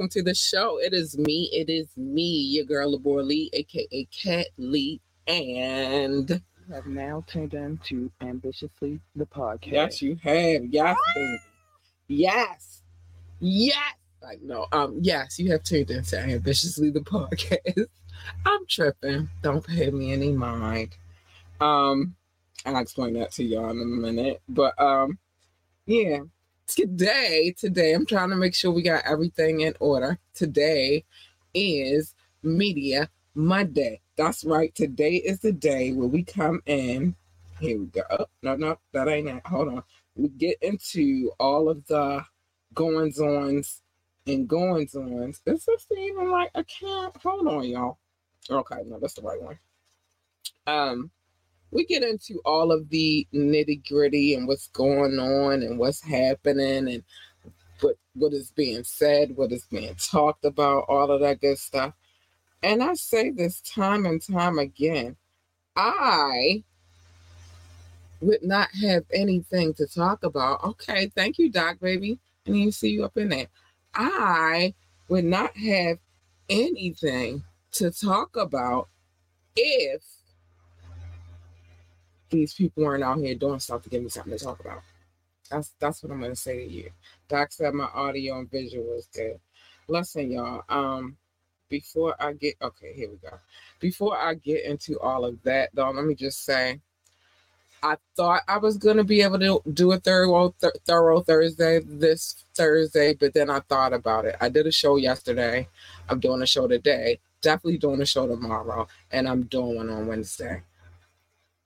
[0.00, 0.78] Welcome, to the show.
[0.80, 6.74] It is me, it is me, your girl Lebora Lee, aka Cat Lee, and You
[6.74, 9.72] have now turned in to Ambitiously the podcast.
[9.72, 11.36] yes, you have, yes, baby.
[12.08, 12.82] yes,
[13.40, 13.92] yes.
[14.22, 17.84] Like no, um, yes, you have tuned into Ambitiously the podcast.
[18.46, 19.28] I'm tripping.
[19.42, 20.96] Don't pay me any mind.
[21.60, 22.14] Um,
[22.64, 25.18] and I'll explain that to y'all in a minute, but um,
[25.84, 26.20] yeah.
[26.74, 30.20] Today, today, I'm trying to make sure we got everything in order.
[30.34, 31.04] Today
[31.52, 32.14] is
[32.44, 34.00] Media Monday.
[34.16, 34.72] That's right.
[34.76, 37.16] Today is the day where we come in.
[37.58, 38.02] Here we go.
[38.10, 39.44] Oh, no, no, that ain't it.
[39.46, 39.82] Hold on.
[40.14, 42.24] We get into all of the
[42.72, 43.82] goings ons
[44.28, 45.40] and goings ons.
[45.46, 47.20] Is this even like a camp?
[47.20, 47.98] Hold on, y'all.
[48.48, 49.58] Okay, no, that's the right one.
[50.68, 51.10] Um,
[51.70, 56.88] we get into all of the nitty gritty and what's going on and what's happening
[56.88, 57.04] and
[57.80, 61.94] what what is being said, what is being talked about, all of that good stuff.
[62.62, 65.16] And I say this time and time again,
[65.76, 66.64] I
[68.20, 70.62] would not have anything to talk about.
[70.62, 72.18] Okay, thank you, Doc, baby.
[72.46, 73.46] I need to see you up in there.
[73.94, 74.74] I
[75.08, 75.98] would not have
[76.48, 78.88] anything to talk about
[79.56, 80.02] if
[82.30, 84.82] these people weren't out here doing stuff to give me something to talk about.
[85.50, 86.90] That's that's what I'm gonna say to you.
[87.28, 89.40] Doc said my audio and visual is good.
[89.88, 90.64] Listen, y'all.
[90.68, 91.16] Um,
[91.70, 93.36] before I get okay, here we go.
[93.80, 96.80] Before I get into all of that, though, let me just say,
[97.82, 102.44] I thought I was gonna be able to do a thorough th- thorough Thursday this
[102.54, 104.36] Thursday, but then I thought about it.
[104.40, 105.68] I did a show yesterday.
[106.08, 107.20] I'm doing a show today.
[107.42, 110.62] Definitely doing a show tomorrow, and I'm doing one on Wednesday.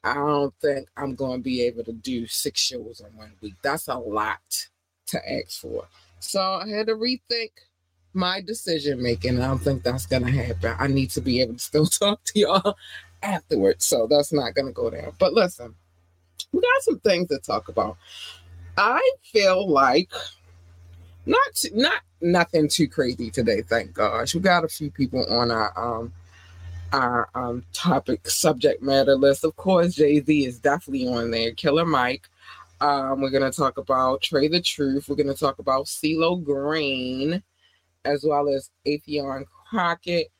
[0.04, 3.54] I don't think I'm going to be able to do six shows in one week.
[3.62, 4.68] That's a lot
[5.06, 5.86] to ask for.
[6.20, 7.50] So I had to rethink
[8.12, 9.40] my decision making.
[9.40, 10.74] I don't think that's going to happen.
[10.78, 12.76] I need to be able to still talk to y'all
[13.22, 13.84] afterwards.
[13.84, 15.12] So that's not going to go down.
[15.18, 15.74] But listen,
[16.52, 17.96] we got some things to talk about.
[18.76, 20.12] I feel like
[21.26, 24.34] not not nothing too crazy today, thank gosh.
[24.34, 26.12] We got a few people on our um
[26.92, 29.44] our um topic subject matter list.
[29.44, 31.52] Of course, Jay Z is definitely on there.
[31.52, 32.28] Killer Mike.
[32.80, 35.08] Um, we're gonna talk about Trae tha Truth.
[35.08, 37.42] We're gonna talk about CeeLo Green,
[38.04, 40.30] as well as Atheon Crockett.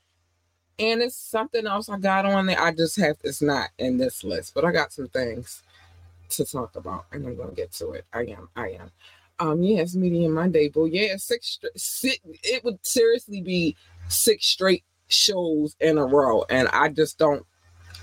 [0.79, 2.61] And it's something else I got on there.
[2.61, 5.63] I just have it's not in this list, but I got some things
[6.31, 8.05] to talk about, and I'm gonna get to it.
[8.13, 8.91] I am, I am.
[9.39, 12.19] Um, yeah, Media Monday, but yeah, six, six.
[12.43, 13.77] It would seriously be
[14.09, 17.45] six straight shows in a row and I just don't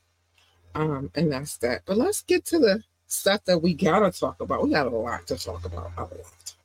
[0.75, 1.81] Um, and that's that.
[1.85, 4.63] But let's get to the stuff that we gotta talk about.
[4.63, 5.91] We got a lot to talk about.
[5.97, 6.55] A lot.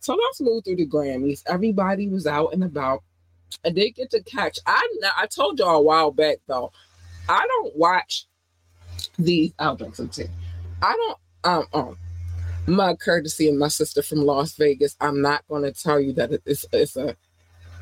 [0.00, 1.42] So let's move through the Grammys.
[1.46, 3.02] Everybody was out and about.
[3.64, 4.58] I did get to catch.
[4.66, 6.72] I I told y'all a while back though.
[7.28, 8.26] I don't watch
[9.18, 9.52] these.
[9.58, 10.26] I'll drink some tea.
[10.82, 11.18] I don't.
[11.44, 11.66] Um.
[11.72, 11.98] um
[12.66, 14.96] my courtesy of my sister from Las Vegas.
[15.00, 17.16] I'm not going to tell you that it's it's a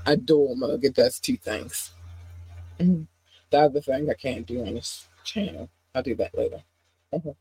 [0.06, 0.84] a dual mug.
[0.84, 1.92] It does two things.
[2.80, 3.02] Mm-hmm.
[3.50, 5.68] The other thing I can't do on this channel.
[5.94, 6.62] I'll do that later.
[7.12, 7.32] Uh-huh.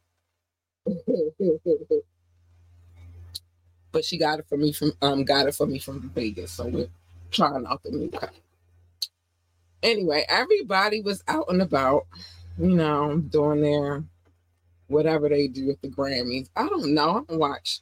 [3.92, 6.68] but she got it for me from um got it for me from Vegas, so
[6.68, 6.88] we're
[7.32, 8.34] trying out the new cut.
[9.84, 12.08] anyway, everybody was out and about,
[12.58, 14.04] you know, doing their
[14.88, 16.50] whatever they do at the Grammys.
[16.56, 17.10] I don't know.
[17.10, 17.82] I don't watch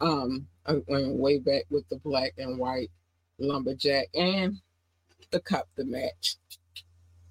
[0.00, 2.90] um I went way back with the black and white
[3.38, 4.60] lumberjack and
[5.30, 6.36] the cup the match.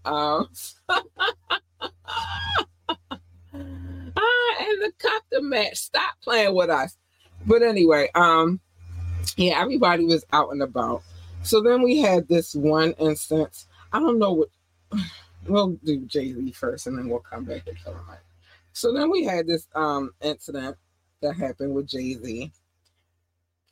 [0.05, 0.49] Um
[2.89, 3.17] ah,
[3.53, 5.75] and the cup the match.
[5.75, 6.97] Stop playing with us.
[7.45, 8.59] But anyway, um,
[9.37, 11.03] yeah, everybody was out and about.
[11.43, 13.67] So then we had this one instance.
[13.91, 14.49] I don't know what
[15.47, 18.19] we'll do Jay Z first, and then we'll come back to Killer Mike.
[18.73, 20.77] So then we had this um incident
[21.21, 22.51] that happened with Jay Z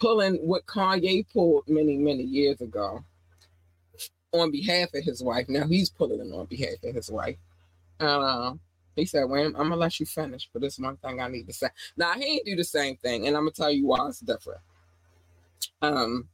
[0.01, 3.03] pulling what Kanye pulled many many years ago
[4.33, 5.47] on behalf of his wife.
[5.47, 7.37] Now he's pulling it on behalf of his wife.
[8.01, 8.53] Uh,
[8.95, 11.53] he said, "Well, I'm gonna let you finish, but this one thing I need to
[11.53, 14.19] say." Now he ain't do the same thing, and I'm gonna tell you why it's
[14.19, 14.59] different.
[15.81, 16.27] Um,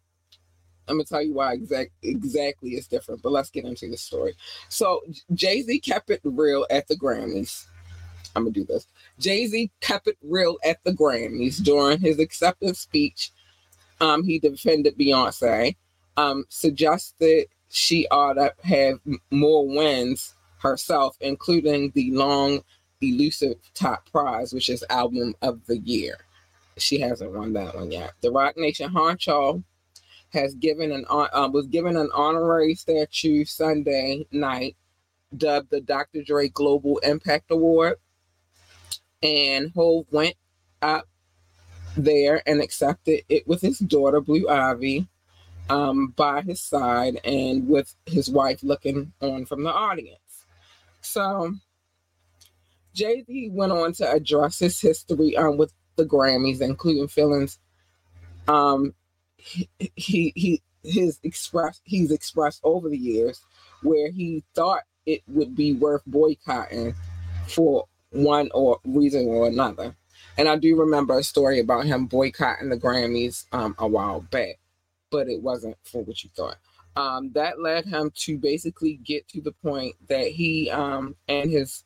[0.88, 4.36] I'm gonna tell you why exact exactly it's different, but let's get into the story.
[4.70, 5.02] So
[5.34, 7.66] Jay Z kept it real at the Grammys.
[8.36, 8.88] I'm gonna do this.
[9.20, 13.32] Jay Z kept it real at the Grammys during his acceptance speech.
[14.00, 15.76] Um, he defended Beyonce,
[16.16, 19.00] um, suggested she ought to have
[19.32, 22.62] more wins herself, including the long,
[23.02, 26.18] elusive top prize, which is album of the year.
[26.78, 28.14] She hasn't won that one yet.
[28.22, 29.64] The Roc Nation Honcho
[30.30, 34.76] has given an uh, was given an honorary statue Sunday night,
[35.36, 36.22] dubbed the Dr.
[36.24, 37.98] Dre Global Impact Award,
[39.24, 40.36] and Hov went
[40.82, 41.08] up
[41.96, 45.08] there and accepted it with his daughter Blue Ivy
[45.70, 50.20] um, by his side and with his wife looking on from the audience.
[51.08, 51.54] So
[52.94, 57.60] Jay Z went on to address his history um, with the Grammys, including feelings
[58.48, 58.94] um,
[59.38, 63.42] he, he he his express he's expressed over the years
[63.84, 66.94] where he thought it would be worth boycotting
[67.48, 69.96] for one or reason or another.
[70.38, 74.60] And I do remember a story about him boycotting the Grammys um, a while back,
[75.10, 76.58] but it wasn't for what you thought
[76.98, 81.84] um, that led him to basically get to the point that he um, and his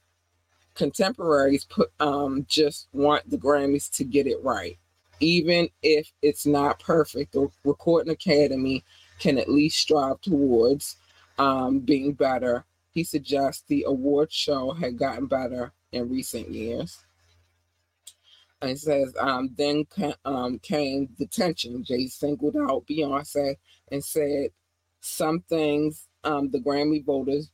[0.74, 4.78] contemporaries put um, just want the Grammys to get it right,
[5.20, 7.34] even if it's not perfect.
[7.34, 8.86] The Recording Academy
[9.20, 10.96] can at least strive towards
[11.38, 12.64] um, being better.
[12.92, 17.04] He suggests the award show had gotten better in recent years.
[18.64, 19.88] And says, um, then
[20.24, 21.84] um, came the tension.
[21.84, 23.56] Jay singled out Beyonce
[23.92, 24.52] and said
[25.02, 27.50] some things um, the Grammy voters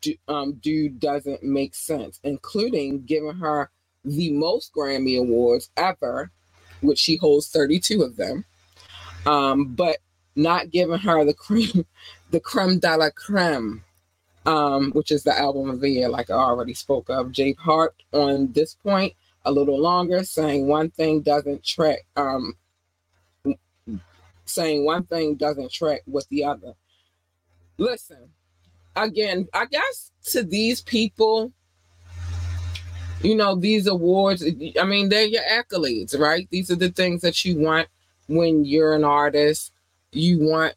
[0.00, 3.70] do, um, do doesn't make sense, including giving her
[4.04, 6.30] the most Grammy awards ever,
[6.80, 8.44] which she holds 32 of them,
[9.26, 9.98] um, but
[10.36, 11.86] not giving her the creme,
[12.30, 13.84] the creme de la creme,
[14.46, 17.32] um, which is the album of the year, like I already spoke of.
[17.32, 22.54] Jake Hart on this point a little longer, saying one thing doesn't track um,
[24.50, 26.74] saying one thing doesn't track with the other.
[27.78, 28.28] Listen,
[28.96, 31.52] again, I guess to these people,
[33.22, 34.44] you know, these awards,
[34.78, 36.48] I mean, they're your accolades, right?
[36.50, 37.88] These are the things that you want
[38.28, 39.72] when you're an artist.
[40.12, 40.74] You want,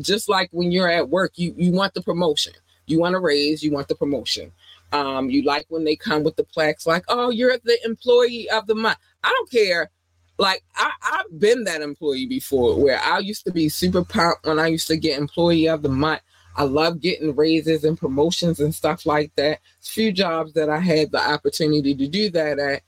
[0.00, 2.54] just like when you're at work, you, you want the promotion.
[2.86, 4.52] You want a raise, you want the promotion.
[4.92, 8.66] Um, you like when they come with the plaques like, oh, you're the employee of
[8.66, 8.98] the month.
[9.22, 9.90] I don't care
[10.38, 14.58] like I, I've been that employee before where I used to be super pumped when
[14.58, 16.22] I used to get employee of the month.
[16.56, 19.60] I love getting raises and promotions and stuff like that.
[19.78, 22.82] It's few jobs that I had the opportunity to do that at.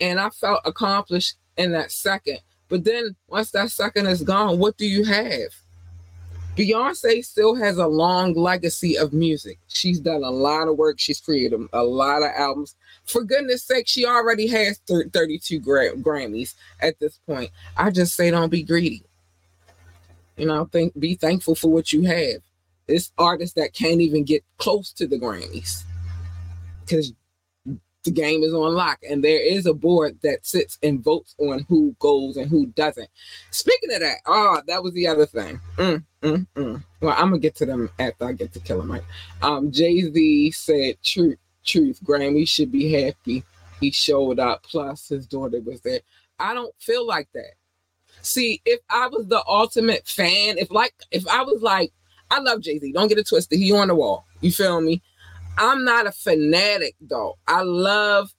[0.00, 2.38] And I felt accomplished in that second.
[2.68, 5.50] But then once that second is gone, what do you have?
[6.56, 9.58] Beyonce still has a long legacy of music.
[9.68, 10.98] She's done a lot of work.
[10.98, 12.76] She's created a lot of albums.
[13.12, 17.50] For goodness sake, she already has 32 Gra- Grammys at this point.
[17.76, 19.02] I just say don't be greedy.
[20.38, 22.40] You know, think be thankful for what you have.
[22.88, 25.82] It's artists that can't even get close to the Grammys
[26.80, 27.12] because
[28.04, 31.64] the game is on lock and there is a board that sits and votes on
[31.68, 33.08] who goes and who doesn't.
[33.50, 35.60] Speaking of that, oh, that was the other thing.
[35.76, 36.84] Mm, mm, mm.
[37.00, 39.04] Well, I'm gonna get to them after I get to Killer Mike.
[39.42, 43.44] Um, Jay Z said, "Truth, truth, Grammy should be happy.
[43.80, 44.62] He showed up.
[44.62, 46.00] Plus, his daughter was there.
[46.38, 47.52] I don't feel like that.
[48.22, 51.92] See, if I was the ultimate fan, if like, if I was like,
[52.30, 52.92] I love Jay Z.
[52.92, 53.58] Don't get it twisted.
[53.58, 54.24] He on the wall.
[54.40, 55.02] You feel me?
[55.58, 57.36] I'm not a fanatic though.
[57.46, 58.32] I love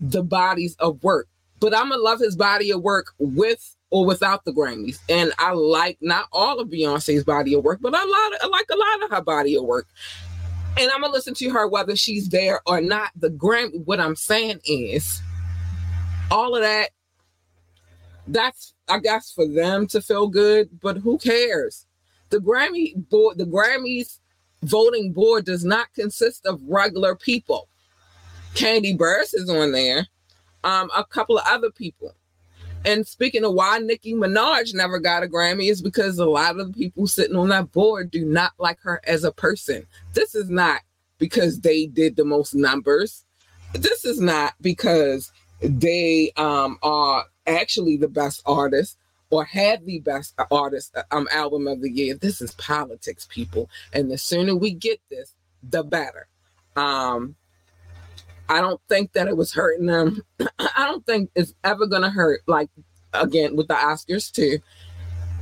[0.00, 1.28] the bodies of work,
[1.60, 4.98] but I'm gonna love his body of work with or without the Grammys.
[5.08, 8.46] And I like not all of Beyonce's body of work, but I lot of, I
[8.46, 9.86] like a lot of her body of work.
[10.76, 13.10] And I'm gonna listen to her whether she's there or not.
[13.16, 15.22] The Grammy, what I'm saying is,
[16.30, 16.90] all of that.
[18.26, 21.86] That's I guess for them to feel good, but who cares?
[22.30, 24.18] The Grammy board, the Grammys
[24.62, 27.68] voting board does not consist of regular people.
[28.54, 30.06] Kandi Burruss is on there,
[30.64, 32.14] um, a couple of other people.
[32.84, 36.72] And speaking of why Nicki Minaj never got a Grammy is because a lot of
[36.72, 39.86] the people sitting on that board do not like her as a person.
[40.12, 40.82] This is not
[41.18, 43.24] because they did the most numbers.
[43.72, 48.98] This is not because they um, are actually the best artist
[49.30, 52.14] or had the best artist um, album of the year.
[52.14, 53.70] This is politics, people.
[53.92, 56.28] And the sooner we get this, the better.
[56.76, 57.34] Um,
[58.48, 60.22] I don't think that it was hurting them.
[60.58, 62.42] I don't think it's ever gonna hurt.
[62.46, 62.70] Like
[63.12, 64.58] again with the Oscars too.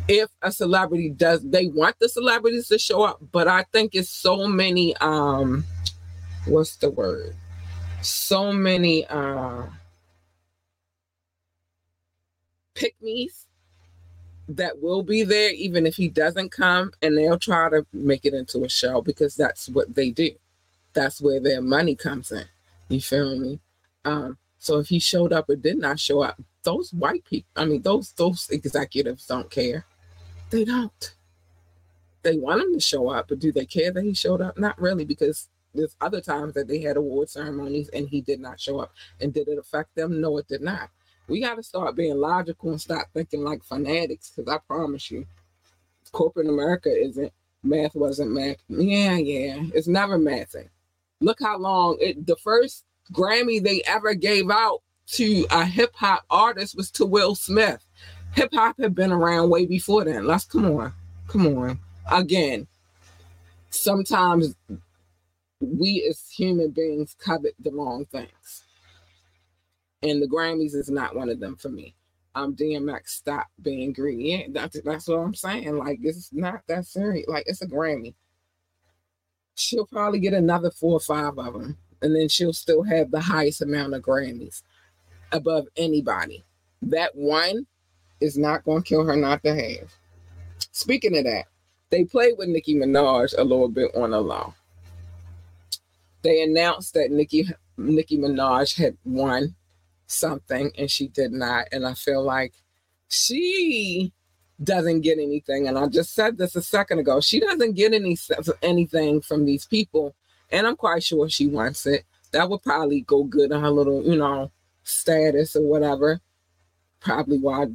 [0.08, 4.10] If a celebrity does, they want the celebrities to show up, but I think it's
[4.10, 4.96] so many.
[4.96, 5.64] Um,
[6.46, 7.36] what's the word?
[8.02, 9.62] So many uh,
[12.74, 13.46] pick me's
[14.48, 18.34] that will be there even if he doesn't come and they'll try to make it
[18.34, 20.30] into a show because that's what they do
[20.94, 22.44] that's where their money comes in
[22.92, 23.60] you feel me?
[24.04, 27.64] Um, so if he showed up or did not show up, those white people, I
[27.64, 29.86] mean, those those executives don't care.
[30.50, 31.14] They don't.
[32.22, 34.56] They want him to show up, but do they care that he showed up?
[34.56, 38.60] Not really, because there's other times that they had award ceremonies and he did not
[38.60, 38.92] show up.
[39.20, 40.20] And did it affect them?
[40.20, 40.90] No, it did not.
[41.28, 45.26] We got to start being logical and stop thinking like fanatics, because I promise you,
[46.12, 47.32] corporate America isn't.
[47.64, 48.56] Math wasn't math.
[48.68, 49.62] Yeah, yeah.
[49.72, 50.68] It's never mathing.
[51.22, 54.80] Look how long it the first Grammy they ever gave out
[55.12, 57.86] to a hip hop artist was to Will Smith.
[58.34, 60.26] Hip hop had been around way before then.
[60.26, 60.92] Let's come on.
[61.28, 61.78] Come on.
[62.10, 62.66] Again,
[63.70, 64.56] sometimes
[65.60, 68.64] we as human beings covet the wrong things.
[70.02, 71.94] And the Grammys is not one of them for me.
[72.34, 74.48] Um, DMX stop being greedy.
[74.50, 75.76] That's that's what I'm saying.
[75.76, 77.28] Like it's not that serious.
[77.28, 78.14] Like it's a Grammy
[79.54, 83.20] she'll probably get another four or five of them, and then she'll still have the
[83.20, 84.62] highest amount of Grammys
[85.32, 86.42] above anybody.
[86.82, 87.66] That one
[88.20, 89.92] is not going to kill her not to have.
[90.72, 91.46] Speaking of that,
[91.90, 94.54] they played with Nicki Minaj a little bit on the low.
[96.22, 99.54] They announced that Nicki Nicki Minaj had won
[100.06, 102.54] something and she did not, and I feel like
[103.08, 104.12] she
[104.62, 105.68] doesn't get anything.
[105.68, 107.20] And I just said this a second ago.
[107.20, 108.16] She doesn't get any
[108.62, 110.14] anything from these people,
[110.50, 112.04] and I'm quite sure she wants it.
[112.32, 114.50] That would probably go good on her little, you know,
[114.84, 116.20] status or whatever.
[117.00, 117.66] Probably why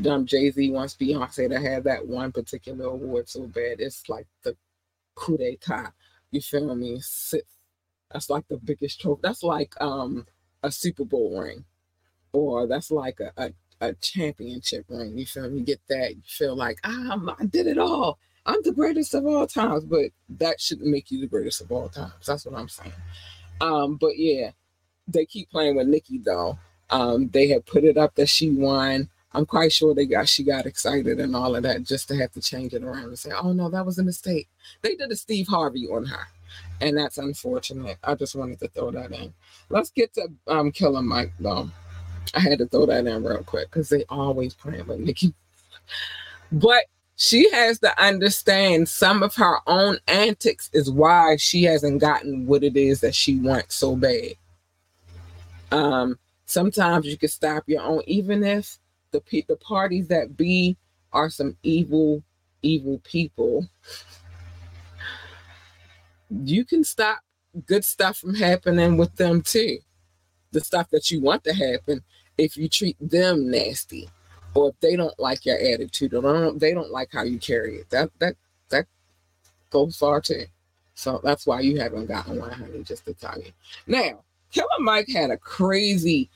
[0.00, 3.80] dumb Jay Z wants Beyonce to have that one particular award so bad.
[3.80, 4.56] It's like the
[5.14, 5.92] coup d'état.
[6.30, 7.00] You feel me?
[8.10, 9.20] That's like the biggest trophy.
[9.22, 10.26] That's like um
[10.62, 11.64] a Super Bowl ring,
[12.32, 15.16] or that's like a, a a championship ring.
[15.16, 15.58] You feel me?
[15.60, 18.18] You get that, you feel like, ah, I did it all.
[18.46, 20.06] I'm the greatest of all times, but
[20.38, 22.26] that shouldn't make you the greatest of all times.
[22.26, 22.92] That's what I'm saying.
[23.60, 24.50] Um, but yeah,
[25.06, 26.58] they keep playing with Nicki though.
[26.90, 29.08] Um, they had put it up that she won.
[29.32, 32.32] I'm quite sure they got she got excited and all of that just to have
[32.32, 34.48] to change it around and say, oh no, that was a mistake.
[34.82, 36.26] They did a Steve Harvey on her.
[36.80, 37.98] And that's unfortunate.
[38.02, 39.32] I just wanted to throw that in.
[39.68, 41.70] Let's get to um Killer Mike though.
[42.34, 45.34] I had to throw that in real quick because they always playing with Nicki.
[46.52, 46.84] But
[47.16, 52.64] she has to understand some of her own antics is why she hasn't gotten what
[52.64, 54.32] it is that she wants so bad.
[55.70, 58.78] Um, sometimes you can stop your own, even if
[59.10, 60.76] the the parties that be
[61.12, 62.22] are some evil,
[62.62, 63.68] evil people.
[66.30, 67.18] You can stop
[67.66, 69.78] good stuff from happening with them too.
[70.52, 72.02] The stuff that you want to happen
[72.40, 74.08] if you treat them nasty
[74.54, 77.90] or if they don't like your attitude or they don't like how you carry it.
[77.90, 78.34] That that
[78.70, 78.86] that
[79.70, 80.44] goes far too.
[80.94, 83.52] So that's why you haven't gotten one, honey, just to tell you.
[83.86, 84.22] Now,
[84.52, 86.28] Killer Mike had a crazy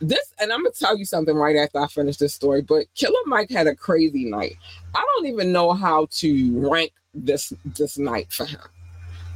[0.00, 3.20] this, and I'm gonna tell you something right after I finish this story, but Killer
[3.26, 4.56] Mike had a crazy night.
[4.94, 8.60] I don't even know how to rank this this night for him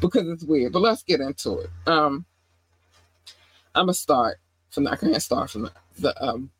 [0.00, 1.70] because it's weird, but let's get into it.
[1.86, 2.24] Um
[3.74, 4.38] I'm gonna start
[4.74, 6.50] from I can't start from the the um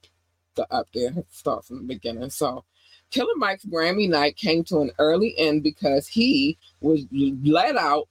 [0.55, 1.13] the up there.
[1.31, 2.31] Start from the beginning.
[2.31, 2.65] So
[3.11, 8.09] Killer Mike's Grammy night came to an early end because he was let out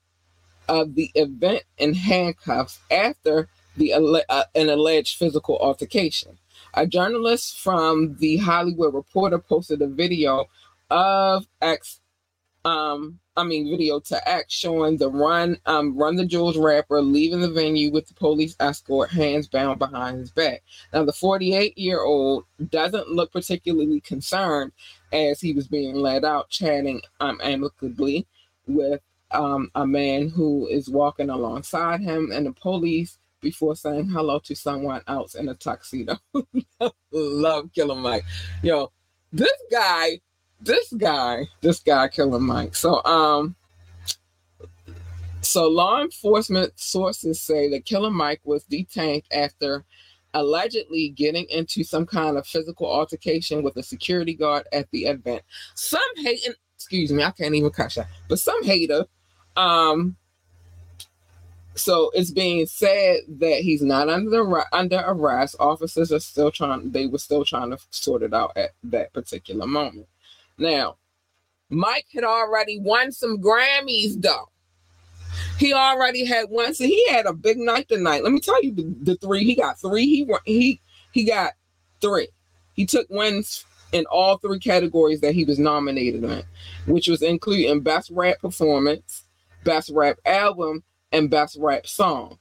[0.70, 6.38] of the event in handcuffs after the uh, an alleged physical altercation.
[6.76, 10.46] A journalist from the Hollywood Reporter posted a video
[10.90, 12.00] of X
[12.66, 17.42] um I mean video to act showing the run um run the jewels rapper leaving
[17.42, 20.64] the venue with the police escort hands bound behind his back.
[20.94, 24.72] Now the 48 year old doesn't look particularly concerned
[25.12, 28.28] as he was being led out chatting um amicably
[28.68, 34.40] with um a man who is walking alongside him and the police before saying hello
[34.40, 36.18] to someone else in a tuxedo.
[37.12, 38.24] Love Killer Mike.
[38.64, 38.92] Yo,
[39.34, 40.22] this guy
[40.64, 42.76] this guy, this guy Killer Mike.
[42.76, 43.56] So um
[45.42, 49.84] so law enforcement sources say that Killer Mike was detained after
[50.34, 55.44] allegedly getting into some kind of physical altercation with a security guard at the event.
[55.76, 59.06] Some hating, excuse me, I can't even catch that, but some hater.
[59.56, 60.16] Um,
[61.76, 65.56] so it's being said that he's not under under arrest.
[65.60, 69.66] Officers are still trying; they were still trying to sort it out at that particular
[69.68, 70.08] moment.
[70.58, 70.98] Now,
[71.70, 74.50] Mike had already won some Grammys though.
[75.58, 78.24] He already had one, so he had a big night tonight.
[78.24, 79.44] Let me tell you the, the three.
[79.44, 80.06] He got three.
[80.06, 81.54] He won, he he got
[82.02, 82.30] three.
[82.74, 86.44] He took wins in all three categories that he was nominated in,
[86.86, 89.24] which was including best rap performance,
[89.64, 92.38] best rap album, and best rap song.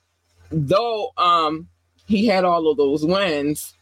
[0.51, 1.69] Though um
[2.07, 3.75] he had all of those wins,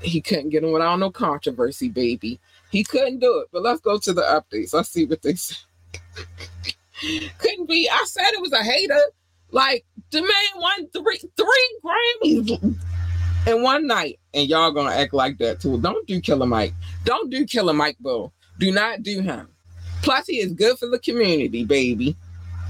[0.00, 2.40] he couldn't get them without no controversy, baby.
[2.70, 3.48] He couldn't do it.
[3.52, 4.72] But let's go to the updates.
[4.74, 5.58] Let's see what they said.
[7.38, 7.88] Couldn't be.
[7.90, 9.00] I said it was a hater.
[9.50, 12.76] Like the man won three three Grammys
[13.46, 15.80] in one night, and y'all gonna act like that too.
[15.80, 16.74] Don't do Killer Mike.
[17.04, 18.32] Don't do Killer Mike Bull.
[18.58, 19.48] Do not do him.
[20.02, 22.16] Plus, he is good for the community, baby.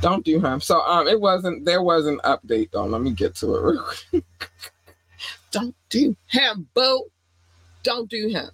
[0.01, 0.61] Don't do him.
[0.61, 1.65] So um, it wasn't.
[1.65, 2.87] There was an update though.
[2.87, 4.25] Let me get to it real quick.
[5.51, 7.07] Don't do him, boo.
[7.83, 8.51] Don't do him.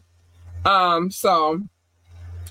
[0.65, 1.61] Um, so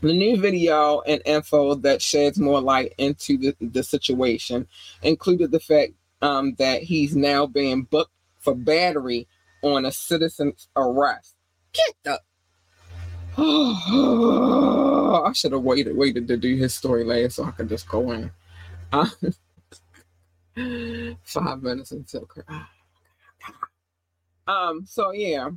[0.02, 4.67] the new video and info that sheds more light into the, the situation
[5.02, 9.28] included the fact um, that he's now being booked for battery
[9.62, 11.36] on a citizen's arrest.
[11.71, 12.19] Get the
[13.38, 17.88] oh, I should have waited waited to do his story last so I could just
[17.88, 18.32] go in.
[21.23, 22.28] Five minutes until
[24.47, 25.49] um so yeah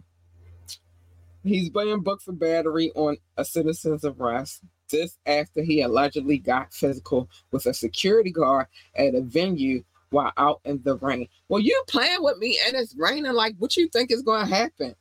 [1.46, 4.62] He's being booked for battery on a citizen's arrest.
[4.90, 10.60] This after he allegedly got physical with a security guard at a venue while out
[10.64, 11.28] in the rain.
[11.48, 13.32] Well, you playing with me and it's raining.
[13.32, 14.94] Like, what you think is going to happen?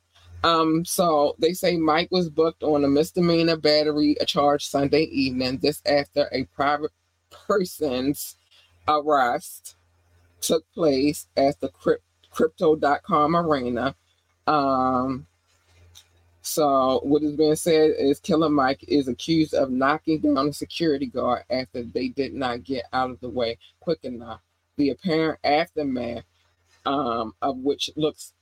[0.44, 5.58] Um, so they say Mike was booked on a misdemeanor battery charge Sunday evening.
[5.58, 6.92] This after a private
[7.30, 8.36] person's
[8.86, 9.76] arrest
[10.40, 13.94] took place at the crypt- crypto.com arena.
[14.46, 15.26] Um,
[16.46, 21.06] so what is being said is Killer Mike is accused of knocking down a security
[21.06, 24.40] guard after they did not get out of the way quick enough.
[24.76, 26.22] The apparent aftermath
[26.84, 28.32] um, of which looks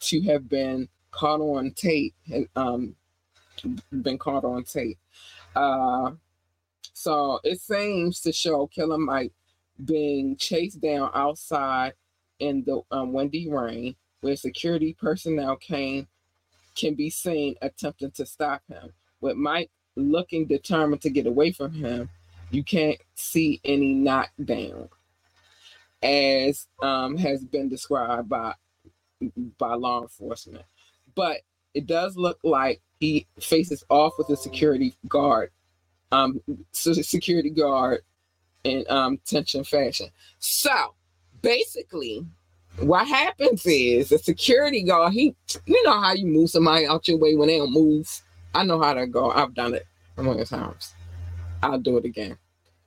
[0.00, 2.14] to have been caught on tape
[2.54, 2.94] um,
[4.02, 4.98] been caught on tape.
[5.56, 6.10] Uh,
[6.92, 9.32] so it seems to show Killer Mike
[9.82, 11.94] being chased down outside
[12.40, 16.06] in the um, windy rain, where security personnel came
[16.74, 18.92] can be seen attempting to stop him.
[19.20, 22.08] With Mike looking determined to get away from him,
[22.50, 24.88] you can't see any knockdown,
[26.02, 28.54] as um, has been described by
[29.58, 30.64] by law enforcement.
[31.14, 31.38] But
[31.74, 35.50] it does look like he faces off with a security guard,
[36.10, 36.40] um,
[36.72, 38.02] security guard
[38.64, 40.08] in um, tension fashion.
[40.38, 40.94] So
[41.40, 42.26] basically,
[42.78, 45.34] what happens is the security guard, he,
[45.66, 48.22] you know how you move somebody out your way when they don't move.
[48.54, 49.30] I know how to go.
[49.30, 50.94] I've done it a million times.
[51.62, 52.36] I'll do it again.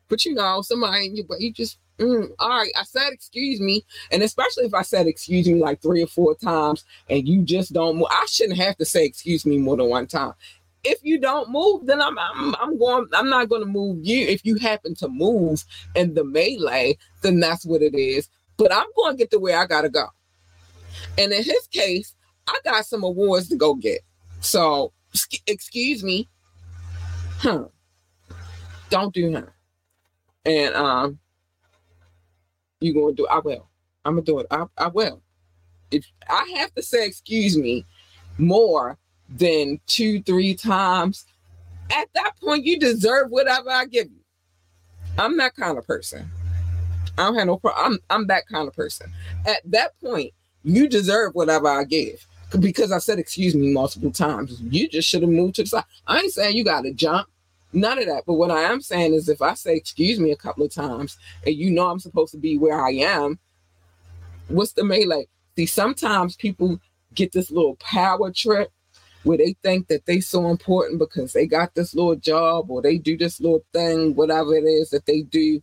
[0.10, 2.72] But you know, somebody you, but you just, mm, all right.
[2.76, 6.36] I said excuse me, and especially if I said excuse me like three or four
[6.36, 8.08] times, and you just don't move.
[8.12, 10.34] I shouldn't have to say excuse me more than one time.
[10.84, 13.08] If you don't move, then I'm I'm, I'm going.
[13.14, 14.28] I'm not going to move you.
[14.28, 15.64] If you happen to move
[15.96, 19.58] in the melee, then that's what it is but I'm going to get to where
[19.60, 20.08] I got to go.
[21.18, 22.16] And in his case,
[22.48, 24.02] I got some awards to go get.
[24.40, 24.94] So,
[25.48, 26.30] excuse me.
[27.38, 27.66] Huh.
[28.90, 29.48] Don't do him.
[30.46, 31.20] And um,
[32.80, 33.68] you going to do I will.
[34.04, 34.48] I'm going to do it.
[34.52, 35.22] I, I will.
[35.92, 37.86] If I have to say excuse me
[38.38, 38.98] more
[39.30, 41.26] than two, three times,
[41.92, 44.20] at that point, you deserve whatever I give you.
[45.18, 46.30] I'm that kind of person.
[47.18, 47.86] I don't have no problem.
[47.86, 49.12] I'm I'm that kind of person.
[49.46, 52.26] At that point, you deserve whatever I give.
[52.60, 54.62] because I said excuse me multiple times.
[54.62, 55.84] You just should have moved to the side.
[56.08, 57.28] I ain't saying you got to jump.
[57.74, 58.24] None of that.
[58.26, 61.18] But what I am saying is if I say excuse me a couple of times
[61.46, 63.40] and you know I'm supposed to be where I am,
[64.48, 65.28] what's the melee?
[65.58, 66.80] See, sometimes people
[67.14, 68.72] get this little power trip
[69.24, 72.98] where they think that they so important because they got this little job or they
[72.98, 75.62] do this little thing, whatever it is that they do,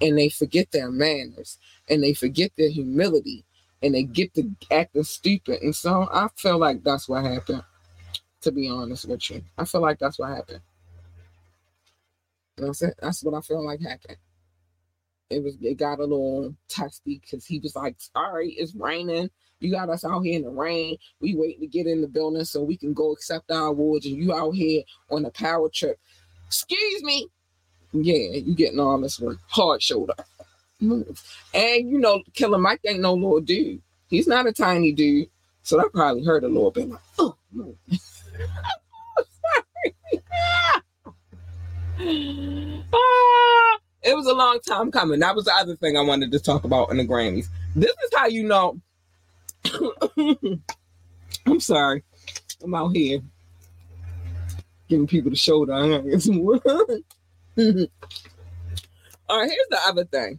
[0.00, 3.44] and they forget their manners and they forget their humility
[3.82, 5.62] and they get to acting stupid.
[5.62, 7.62] And so I feel like that's what happened,
[8.42, 9.42] to be honest with you.
[9.56, 10.60] I feel like that's what happened.
[12.56, 12.94] That's it.
[13.00, 14.16] That's what I feel like happened.
[15.28, 19.30] It was it got a little testy because he was like, right, it's raining.
[19.58, 20.98] You got us out here in the rain.
[21.20, 24.16] We waiting to get in the building so we can go accept our awards, and
[24.16, 25.98] you out here on a power trip.
[26.46, 27.28] Excuse me.
[27.92, 29.38] Yeah, you getting all this work.
[29.48, 30.14] Hard shoulder.
[30.80, 31.22] Move.
[31.54, 33.80] And you know, Killer Mike ain't no little dude.
[34.08, 35.28] He's not a tiny dude.
[35.62, 36.88] So that probably hurt a little bit.
[36.88, 37.74] Like, oh, no.
[42.92, 45.18] ah, it was a long time coming.
[45.20, 47.46] That was the other thing I wanted to talk about in the Grammys.
[47.74, 48.80] This is how you know.
[51.46, 52.04] I'm sorry.
[52.62, 53.20] I'm out here
[54.88, 55.72] giving people the shoulder.
[55.74, 56.98] I'm gonna
[59.28, 60.38] All right, here's the other thing.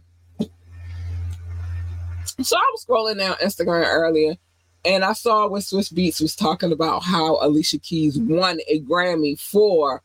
[2.40, 4.36] So I was scrolling down Instagram earlier
[4.84, 9.38] and I saw when Swizz Beatz was talking about how Alicia Keys won a Grammy
[9.38, 10.02] for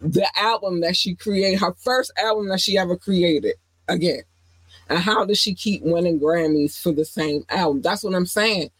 [0.00, 3.54] the album that she created, her first album that she ever created
[3.88, 4.22] again.
[4.88, 7.82] And how does she keep winning Grammys for the same album?
[7.82, 8.70] That's what I'm saying.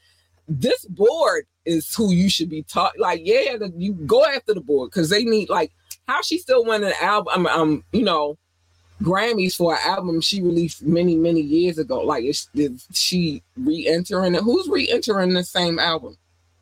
[0.47, 2.99] This board is who you should be taught.
[2.99, 5.73] Like, yeah, you go after the board because they need like
[6.07, 7.47] how she still winning an album.
[7.47, 8.39] Um, you know,
[9.03, 12.01] Grammys for an album she released many, many years ago.
[12.01, 14.43] Like, is, is she re-entering it?
[14.43, 16.17] Who's re-entering the same album?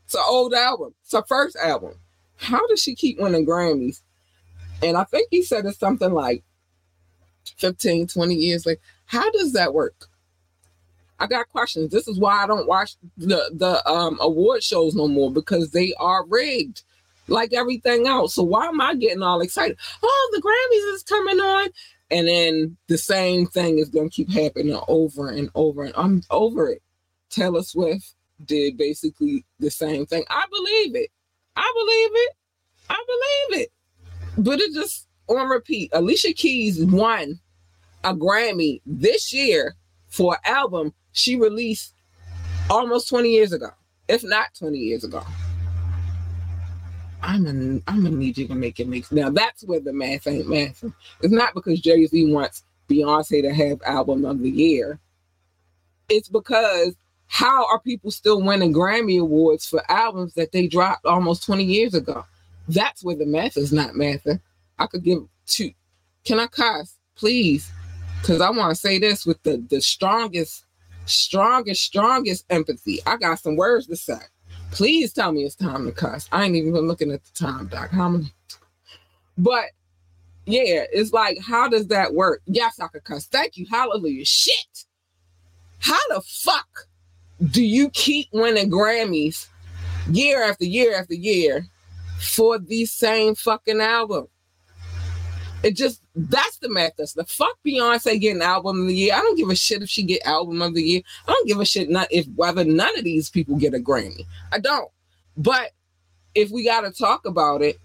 [0.04, 0.94] It's an old album.
[1.02, 1.94] It's her first album.
[2.36, 4.00] How does she keep winning Grammys?
[4.82, 6.42] And I think he said it's something like
[7.58, 8.80] 15, 20 years later.
[9.06, 10.08] How does that work?
[11.20, 11.92] I got questions.
[11.92, 15.94] This is why I don't watch the the um award shows no more because they
[16.00, 16.82] are rigged
[17.28, 18.34] like everything else.
[18.34, 19.78] So why am I getting all excited?
[20.02, 21.68] Oh, the Grammys is coming on
[22.10, 26.22] and then the same thing is going to keep happening over and over and I'm
[26.30, 26.82] over it.
[27.30, 30.24] Taylor Swift did basically the same thing.
[30.28, 31.10] I believe it.
[31.56, 32.36] I believe it.
[32.90, 33.72] I believe it.
[34.38, 35.90] But it just on repeat.
[35.92, 37.40] Alicia Keys won
[38.04, 39.76] a Grammy this year
[40.08, 41.94] for an album she released
[42.68, 43.70] almost 20 years ago,
[44.08, 45.22] if not 20 years ago.
[47.22, 50.26] I'm gonna I'm gonna need you to make it make now that's where the math
[50.26, 50.84] ain't math.
[51.20, 54.98] It's not because Jay Z wants Beyonce to have album of the year.
[56.08, 56.94] It's because
[57.28, 61.94] how are people still winning Grammy awards for albums that they dropped almost 20 years
[61.94, 62.26] ago?
[62.68, 64.40] That's where the math is not mathing.
[64.78, 65.70] I could give two.
[66.24, 67.70] Can I cuss, please?
[68.20, 70.64] Because I want to say this with the the strongest,
[71.06, 72.98] strongest, strongest empathy.
[73.06, 74.18] I got some words to say.
[74.72, 76.28] Please tell me it's time to cuss.
[76.32, 77.90] I ain't even been looking at the time, Doc.
[77.90, 78.32] How many?
[79.36, 79.66] But
[80.46, 82.40] yeah, it's like, how does that work?
[82.46, 83.26] Yes, I could cuss.
[83.26, 83.66] Thank you.
[83.70, 84.24] Hallelujah.
[84.24, 84.86] Shit.
[85.78, 86.88] How the fuck
[87.50, 89.48] do you keep winning Grammys
[90.10, 91.66] year after year after year
[92.18, 94.26] for the same fucking album?
[95.62, 96.96] It just that's the math.
[96.96, 99.14] That's the fuck Beyonce getting album of the year.
[99.14, 101.02] I don't give a shit if she get album of the year.
[101.26, 104.26] I don't give a shit not if whether none of these people get a Grammy.
[104.52, 104.90] I don't.
[105.36, 105.70] But
[106.34, 107.78] if we gotta talk about it,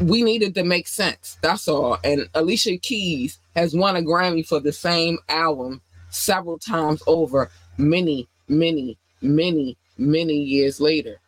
[0.00, 1.38] we needed to make sense.
[1.42, 1.98] That's all.
[2.04, 8.28] And Alicia Keys has won a Grammy for the same album several times over, many,
[8.48, 11.20] many, many, many years later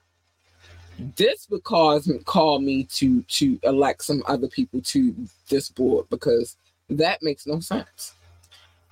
[1.16, 5.14] this would cause call me to to elect some other people to
[5.48, 6.56] this board because
[6.88, 8.14] that makes no sense.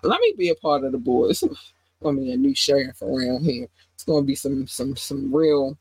[0.03, 1.31] Let me be a part of the board.
[1.31, 1.45] It's
[2.03, 3.69] gonna be a new sheriff around here.
[3.95, 5.79] It's gonna be some some some real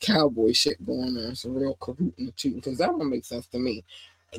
[0.00, 3.84] cowboy shit going on, some real cahooting too, because that don't make sense to me.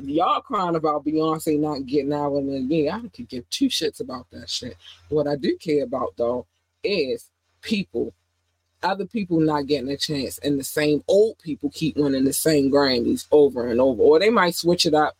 [0.02, 4.00] Y'all crying about Beyonce not getting out in the yeah, I could give two shits
[4.00, 4.76] about that shit.
[5.08, 6.46] What I do care about though
[6.84, 7.30] is
[7.62, 8.12] people
[8.82, 12.70] other people not getting a chance, and the same old people keep winning the same
[12.70, 15.16] Grammys over and over, or they might switch it up.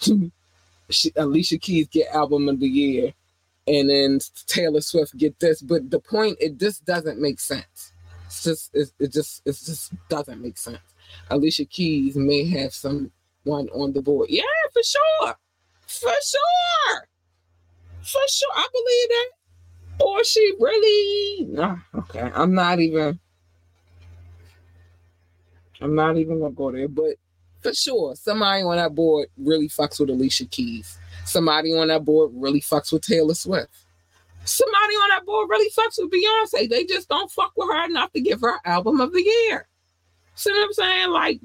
[1.16, 3.12] Alicia Keys get album of the year,
[3.66, 5.62] and then Taylor Swift get this.
[5.62, 7.92] But the point, it just doesn't make sense.
[8.26, 10.78] It's just, it, it just, it just doesn't make sense.
[11.30, 13.10] Alicia Keys may have some
[13.44, 14.28] one on the board.
[14.30, 15.34] Yeah, for sure,
[15.86, 17.08] for sure,
[18.02, 18.52] for sure.
[18.54, 19.30] I believe that
[20.00, 23.18] or she really nah, okay i'm not even
[25.84, 27.16] I'm not even gonna go there, but
[27.60, 30.98] for sure, somebody on that board really fucks with Alicia Keys.
[31.26, 33.68] Somebody on that board really fucks with Taylor Swift.
[34.44, 36.68] Somebody on that board really fucks with Beyonce.
[36.68, 39.66] They just don't fuck with her enough to give her album of the year.
[40.34, 41.10] See what I'm saying?
[41.10, 41.40] Like,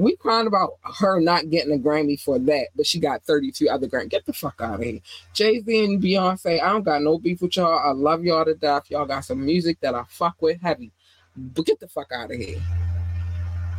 [0.00, 3.86] we crying about her not getting a Grammy for that, but she got 32 other
[3.86, 4.08] Grammys.
[4.08, 5.00] Get the fuck out of here.
[5.34, 7.78] Jay Z and Beyonce, I don't got no beef with y'all.
[7.78, 8.90] I love y'all to death.
[8.90, 10.90] Y'all got some music that I fuck with heavy.
[11.36, 12.60] But get the fuck out of here.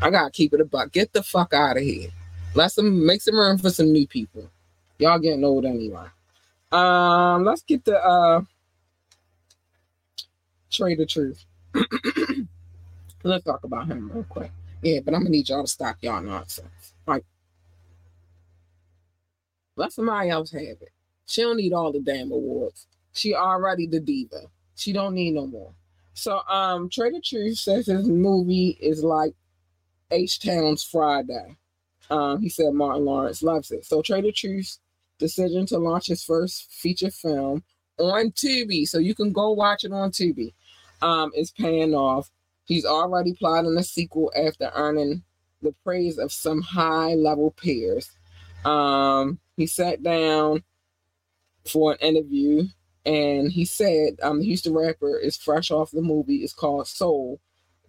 [0.01, 0.91] I gotta keep it a buck.
[0.91, 2.10] Get the fuck out of here.
[2.53, 4.49] Let some make some room for some new people.
[4.99, 6.07] Y'all getting old anyway.
[6.71, 8.41] Um, let's get the uh
[10.71, 11.45] Trae tha Truth.
[13.23, 14.51] let's talk about him real quick.
[14.82, 16.94] Yeah, but I'm gonna need y'all to stop y'all nonsense.
[17.06, 17.24] Like,
[19.76, 20.89] let somebody else have it.
[21.26, 22.88] She don't need all the damn awards.
[23.13, 24.41] She already the diva.
[24.76, 25.74] She don't need no more.
[26.13, 29.34] So, um, tha Truth says his movie is like
[30.10, 31.58] H Town's Friday.
[32.10, 33.86] Um, he said Martin Lawrence loves it.
[33.86, 34.80] So, Trae tha Truth's
[35.20, 37.63] decision to launch his first feature film
[38.00, 40.54] on Tubi, so you can go watch it on Tubi,
[41.02, 42.30] um, is paying off.
[42.65, 45.24] He's already plotting a sequel after earning
[45.62, 48.12] the praise of some high level peers.
[48.65, 50.63] Um, he sat down
[51.67, 52.65] for an interview
[53.06, 56.38] and he said um, the Houston rapper is fresh off the movie.
[56.38, 57.39] It's called Soul,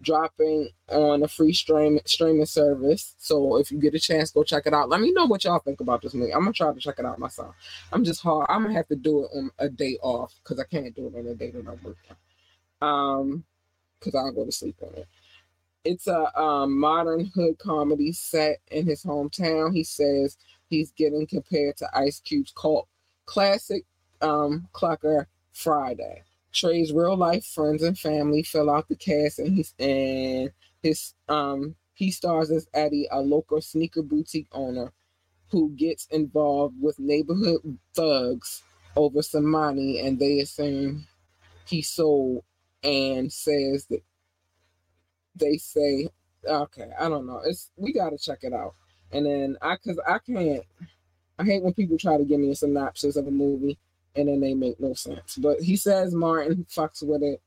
[0.01, 3.15] dropping on a free stream streaming service.
[3.19, 4.89] So if you get a chance, go check it out.
[4.89, 6.33] Let me know what y'all think about this movie.
[6.33, 7.55] I'm gonna try to check it out myself.
[7.91, 8.47] I'm just hard.
[8.49, 11.17] I'm gonna have to do it on a day off because I can't do it
[11.17, 12.15] on a day that I'm working.
[12.81, 13.43] Um,
[14.03, 15.07] because I'll go to sleep on it.
[15.85, 19.73] It's a um, modern hood comedy set in his hometown.
[19.73, 20.37] He says
[20.69, 22.87] he's getting compared to Ice Cube's cult
[23.25, 23.85] classic
[24.21, 26.23] um, Clucker Friday.
[26.53, 31.75] Trae's real life friends and family fill out the cast, and he's and his um
[31.95, 34.91] he stars as Eddie, a local sneaker boutique owner
[35.49, 38.63] who gets involved with neighborhood thugs
[38.95, 41.07] over some money, and they assume
[41.65, 42.43] he sold
[42.83, 44.01] and says that
[45.35, 46.09] they say,
[46.45, 47.41] okay, I don't know.
[47.45, 48.75] It's we gotta check it out.
[49.11, 50.63] And then I cause I can't
[51.39, 53.77] I hate when people try to give me a synopsis of a movie
[54.15, 55.37] and then they make no sense.
[55.37, 57.41] But he says Martin fucks with it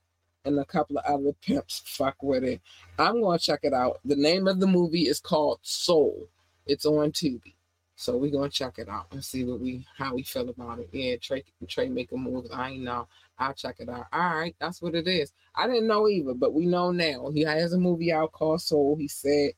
[0.44, 2.61] and a couple of other pimps fuck with it.
[2.99, 4.01] I'm gonna check it out.
[4.05, 6.29] The name of the movie is called Soul.
[6.66, 7.55] It's on Tubi.
[7.96, 10.88] So we're gonna check it out and see what we how we feel about it.
[10.92, 12.46] Yeah, Trae Trae make a move.
[12.53, 13.09] I know.
[13.38, 14.07] I'll check it out.
[14.12, 15.33] All right, that's what it is.
[15.55, 17.31] I didn't know either, but we know now.
[17.33, 18.96] He has a movie out called Soul.
[18.99, 19.53] He said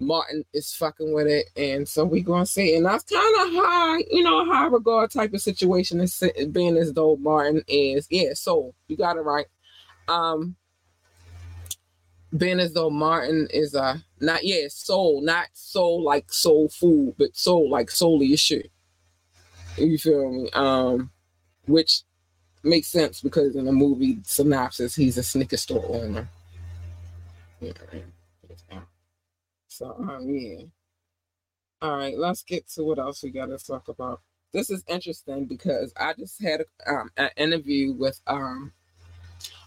[0.00, 2.76] Martin is fucking with it, and so we gonna see.
[2.76, 6.00] And that's kind of high, you know, high regard type of situation.
[6.00, 8.34] Is being as though Martin is, yeah.
[8.34, 9.46] Soul, you got it right.
[10.08, 10.56] Um,
[12.36, 17.36] being as though Martin is a not yeah soul, not soul like soul food, but
[17.36, 18.70] soul like solely shit.
[19.76, 20.50] You feel me?
[20.52, 21.10] Um,
[21.66, 22.02] which
[22.64, 26.28] makes sense because in the movie synopsis, he's a sneaker store owner.
[27.60, 27.72] Yeah.
[29.68, 30.62] So um, yeah.
[31.82, 34.20] All right, let's get to what else we got to talk about.
[34.52, 38.72] This is interesting because I just had um, an interview with um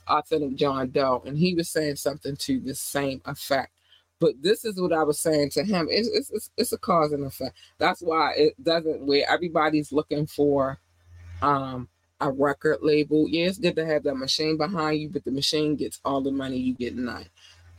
[0.07, 3.73] authentic John Doe, and he was saying something to the same effect.
[4.19, 5.87] But this is what I was saying to him.
[5.91, 7.55] It's, it's, it's, it's a cause and effect.
[7.77, 10.79] That's why it doesn't where everybody's looking for
[11.41, 11.87] um
[12.19, 13.27] a record label.
[13.27, 16.31] Yeah, it's good to have that machine behind you, but the machine gets all the
[16.31, 17.25] money you get none.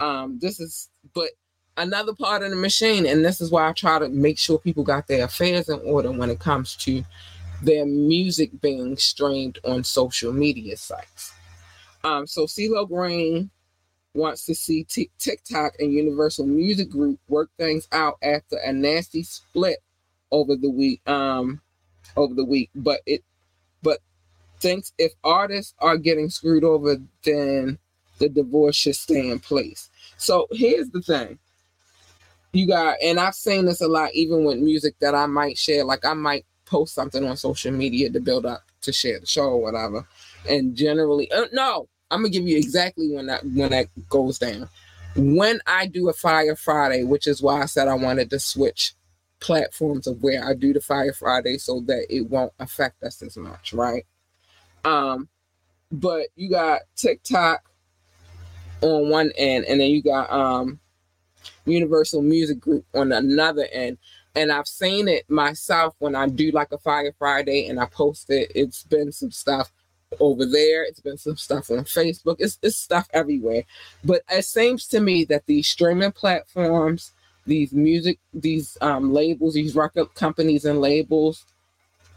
[0.01, 1.31] Um, this is but
[1.77, 4.85] another part of the machine, and this is why I try to make sure people
[4.85, 7.05] got their affairs in order when it comes to
[7.63, 11.33] their music being streamed on social media sites.
[12.05, 13.51] Um, so CeeLo Green
[14.15, 19.25] wants to see T- TikTok and Universal Music Group work things out after a nasty
[19.25, 19.79] split
[20.31, 21.07] over the week.
[21.09, 21.61] Um,
[22.17, 23.23] over the week, but it,
[23.83, 24.01] but
[24.61, 27.79] thinks if artists are getting screwed over, then
[28.19, 29.91] the divorce should stay in place.
[30.17, 31.39] So here's the thing.
[32.53, 35.85] You got, and I've seen this a lot, even with music that I might share.
[35.85, 39.45] Like I might post something on social media to build up to share the show
[39.45, 40.07] or whatever
[40.49, 44.69] and generally uh, no i'm gonna give you exactly when that when that goes down
[45.17, 48.95] when i do a fire friday which is why i said i wanted to switch
[49.41, 53.37] platforms of where i do the fire friday so that it won't affect us as
[53.37, 54.05] much right
[54.85, 55.29] um
[55.91, 57.63] but you got tiktok
[58.83, 60.79] on one end and then you got um
[61.65, 63.99] universal music group on another end
[64.39, 68.31] and I've seen it myself when I do like a Fire Friday and I post
[68.31, 68.53] it.
[68.55, 69.73] It's been some stuff
[70.21, 70.85] over there.
[70.85, 72.37] It's been some stuff on Facebook.
[72.39, 73.65] It's, it's stuff everywhere.
[74.05, 77.13] But it seems to me that these streaming platforms,
[77.47, 81.45] these music, these um, labels, these record companies and labels,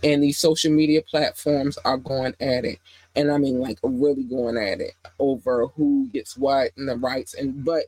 [0.04, 2.80] and these social media platforms are going at it.
[3.16, 7.34] And I mean, like, really going at it over who gets what and the rights.
[7.34, 7.86] And but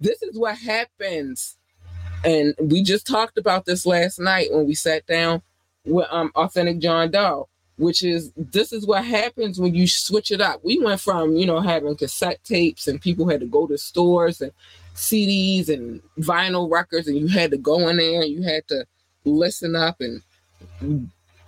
[0.00, 1.56] this is what happens.
[2.24, 5.42] And we just talked about this last night when we sat down
[5.84, 10.40] with um, Authentic John Doe which is this is what happens when you switch it
[10.40, 10.60] up.
[10.62, 14.40] We went from, you know, having cassette tapes and people had to go to stores
[14.40, 14.52] and
[14.94, 18.86] CDs and vinyl records and you had to go in there and you had to
[19.24, 20.22] listen up and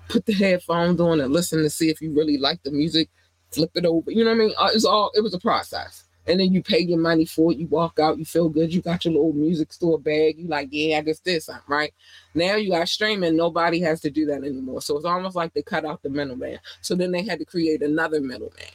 [0.08, 3.08] put the headphones on and listen to see if you really like the music,
[3.52, 4.10] flip it over.
[4.10, 4.54] You know what I mean?
[4.58, 7.58] Uh, it's all it was a process and then you pay your money for it.
[7.58, 8.74] You walk out, you feel good.
[8.74, 10.38] You got your little music store bag.
[10.38, 11.94] You like, yeah, I just did something, right?
[12.34, 13.36] Now you got streaming.
[13.36, 14.82] Nobody has to do that anymore.
[14.82, 16.58] So it's almost like they cut out the middleman.
[16.80, 18.66] So then they had to create another middleman.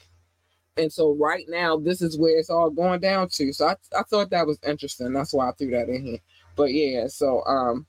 [0.77, 3.51] And so right now, this is where it's all going down to.
[3.51, 5.11] So I, I thought that was interesting.
[5.11, 6.19] That's why I threw that in here.
[6.55, 7.85] But yeah, so um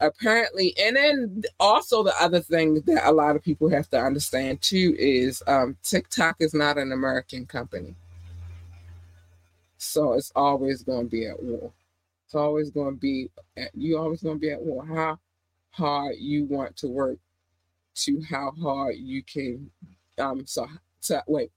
[0.00, 4.60] apparently and then also the other thing that a lot of people have to understand
[4.60, 7.94] too is um TikTok is not an American company
[9.78, 11.72] so it's always going to be at war.
[12.24, 14.84] It's always going to be at, you always going to be at war.
[14.84, 15.18] How
[15.70, 17.18] hard you want to work
[17.94, 19.70] to how hard you can
[20.18, 20.66] um so
[21.02, 21.50] to, wait,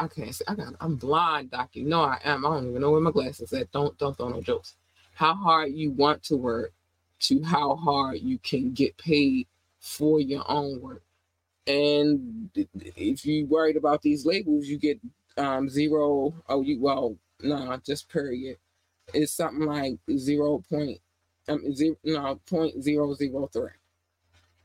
[0.00, 0.44] I can't see.
[0.48, 1.70] I got I'm blind, Doc.
[1.72, 2.46] You know I am.
[2.46, 3.70] I don't even know where my glasses at.
[3.72, 4.76] Don't don't throw no jokes.
[5.14, 6.72] How hard you want to work
[7.24, 9.46] to how hard you can get paid
[9.80, 11.02] for your own work.
[11.66, 15.00] And if you worried about these labels, you get
[15.38, 16.34] um zero.
[16.48, 18.58] Oh, you well, no, just period.
[19.12, 20.98] It's something like zero point,
[21.48, 23.70] um, zero, no, point zero zero three.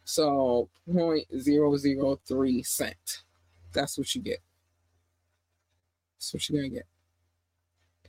[0.04, 3.24] So point zero zero three cent.
[3.72, 4.40] That's what you get.
[6.18, 6.88] That's what you're gonna get.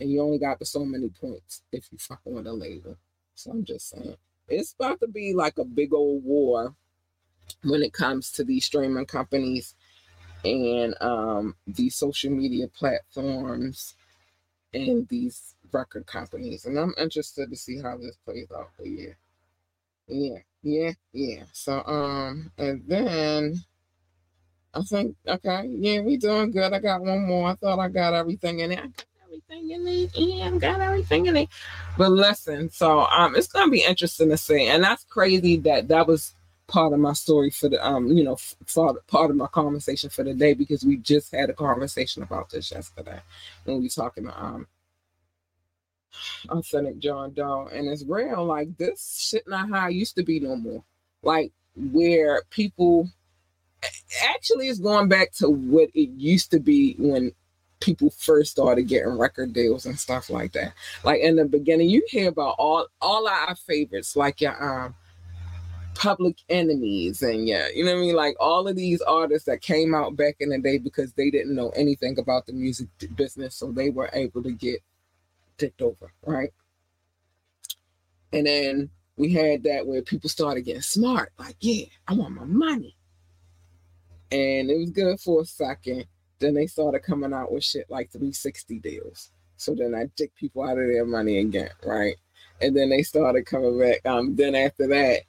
[0.00, 2.96] And you only got so many points if you fucking with a label.
[3.34, 4.16] So I'm just saying.
[4.50, 6.74] It's about to be like a big old war
[7.62, 9.74] when it comes to these streaming companies
[10.44, 13.94] and um these social media platforms
[14.74, 16.66] and these record companies.
[16.66, 18.70] And I'm interested to see how this plays out.
[18.78, 19.12] But yeah.
[20.08, 21.44] Yeah, yeah, yeah.
[21.52, 23.56] So um and then
[24.74, 26.72] I think okay, yeah, we doing good.
[26.72, 27.50] I got one more.
[27.50, 29.04] I thought I got everything in it.
[29.30, 30.10] Everything in it.
[30.42, 31.48] I got everything in it.
[31.96, 34.66] But listen, so um it's gonna be interesting to see.
[34.66, 36.34] And that's crazy that that was
[36.66, 40.24] part of my story for the um you know for part of my conversation for
[40.24, 43.20] the day because we just had a conversation about this yesterday
[43.64, 44.66] when we talking um
[46.48, 50.40] authentic John Doe and it's real like this shit not how it used to be
[50.40, 50.82] no more
[51.22, 53.08] like where people
[54.28, 57.32] actually it's going back to what it used to be when
[57.80, 60.74] people first started getting record deals and stuff like that.
[61.02, 64.94] Like in the beginning you hear about all all our favorites like your um
[65.94, 68.14] public enemies and yeah you know what i mean?
[68.14, 71.54] Like all of these artists that came out back in the day because they didn't
[71.54, 74.80] know anything about the music business so they were able to get
[75.58, 76.50] dicked over right?
[78.32, 82.44] And then we had that where people started getting smart like yeah i want my
[82.44, 82.96] money.
[84.32, 86.06] And it was good for a second
[86.40, 90.62] then they started coming out with shit like 360 deals so then i dick people
[90.62, 92.16] out of their money again right
[92.60, 95.20] and then they started coming back um then after that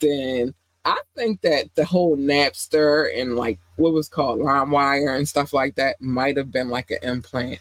[0.00, 0.54] then
[0.84, 5.74] I think that the whole Napster and like what was called LimeWire and stuff like
[5.74, 7.60] that might have been like an implant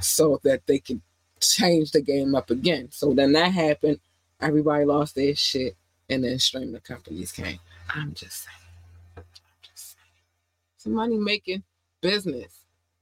[0.00, 1.00] so that they could
[1.40, 2.88] change the game up again.
[2.92, 3.98] So then that happened,
[4.40, 5.76] everybody lost their shit,
[6.08, 7.58] and then streaming companies came.
[7.88, 8.56] I'm just saying.
[9.16, 9.24] I'm
[9.62, 10.76] just saying.
[10.76, 11.64] It's money making
[12.00, 12.60] business.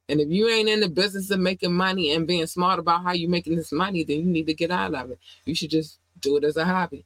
[0.09, 3.13] And if you ain't in the business of making money and being smart about how
[3.13, 5.19] you're making this money, then you need to get out of it.
[5.45, 7.05] You should just do it as a hobby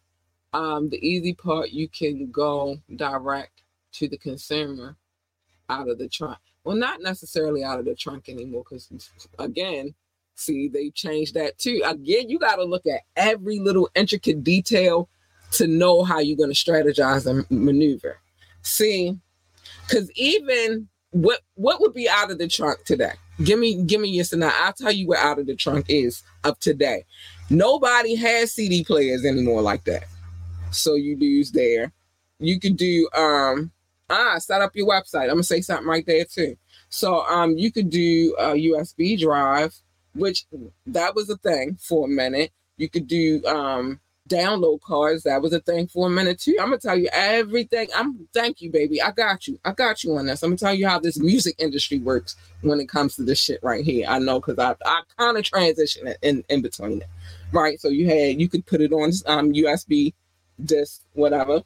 [0.52, 3.62] um, the easy part, you can go direct
[3.92, 4.96] to the consumer
[5.68, 6.38] out of the trunk.
[6.64, 8.90] Well, not necessarily out of the trunk anymore, because
[9.38, 9.94] again,
[10.34, 11.82] see, they changed that too.
[11.84, 15.08] Again, you got to look at every little intricate detail
[15.52, 18.18] to know how you're going to strategize and maneuver.
[18.62, 19.18] See,
[19.82, 23.12] because even what what would be out of the trunk today?
[23.42, 24.50] Give me give me yes no.
[24.52, 27.04] I'll tell you what out of the trunk is of today.
[27.48, 30.04] Nobody has CD players anymore like that.
[30.70, 31.92] So you use there.
[32.38, 33.72] You could do um
[34.08, 35.24] ah set up your website.
[35.24, 36.56] I'm gonna say something right there too.
[36.90, 39.74] So um you could do a USB drive,
[40.14, 40.46] which
[40.86, 42.52] that was a thing for a minute.
[42.76, 44.00] You could do um
[44.30, 45.24] download cards.
[45.24, 46.56] That was a thing for a minute too.
[46.58, 47.88] I'm gonna tell you everything.
[47.94, 49.02] I'm thank you, baby.
[49.02, 49.58] I got you.
[49.64, 50.42] I got you on this.
[50.42, 53.60] I'm gonna tell you how this music industry works when it comes to this shit
[53.62, 54.06] right here.
[54.08, 57.08] I know because I I kind of transition in in between it,
[57.52, 57.80] right?
[57.80, 60.14] So you had you could put it on um USB
[60.64, 61.62] disc, whatever.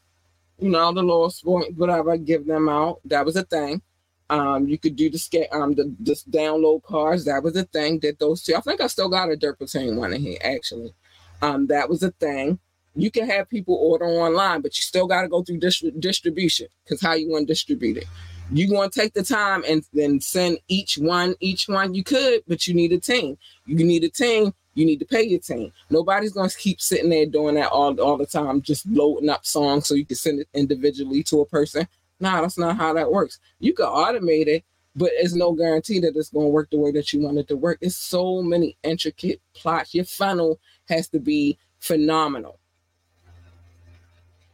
[0.59, 2.17] You know the sport, whatever.
[2.17, 3.01] Give them out.
[3.05, 3.83] That was a thing.
[4.31, 7.27] Um, you could do the skate, um, the just download cards.
[7.27, 7.99] That was a thing.
[7.99, 8.55] Did those two?
[8.57, 10.95] I think I still got a Dirt Platoon one in here actually.
[11.43, 12.59] Um, that was a thing.
[12.97, 16.69] You can have people order online, but you still got to go through distri- distribution
[16.85, 18.07] because how you want to distribute it.
[18.53, 22.43] You want to take the time and then send each one, each one you could,
[22.47, 23.37] but you need a team.
[23.67, 24.55] You need a team.
[24.75, 25.73] You need to pay your team.
[25.91, 29.47] Nobody's going to keep sitting there doing that all, all the time, just loading up
[29.47, 31.89] songs so you can send it individually to a person.
[32.21, 33.39] No, that's not how that works.
[33.61, 34.65] You can automate it,
[34.97, 37.49] but it's no guarantee that it's going to work the way that you want it
[37.49, 37.79] to work.
[37.81, 39.95] It's so many intricate plots.
[39.95, 42.59] Your funnel has to be phenomenal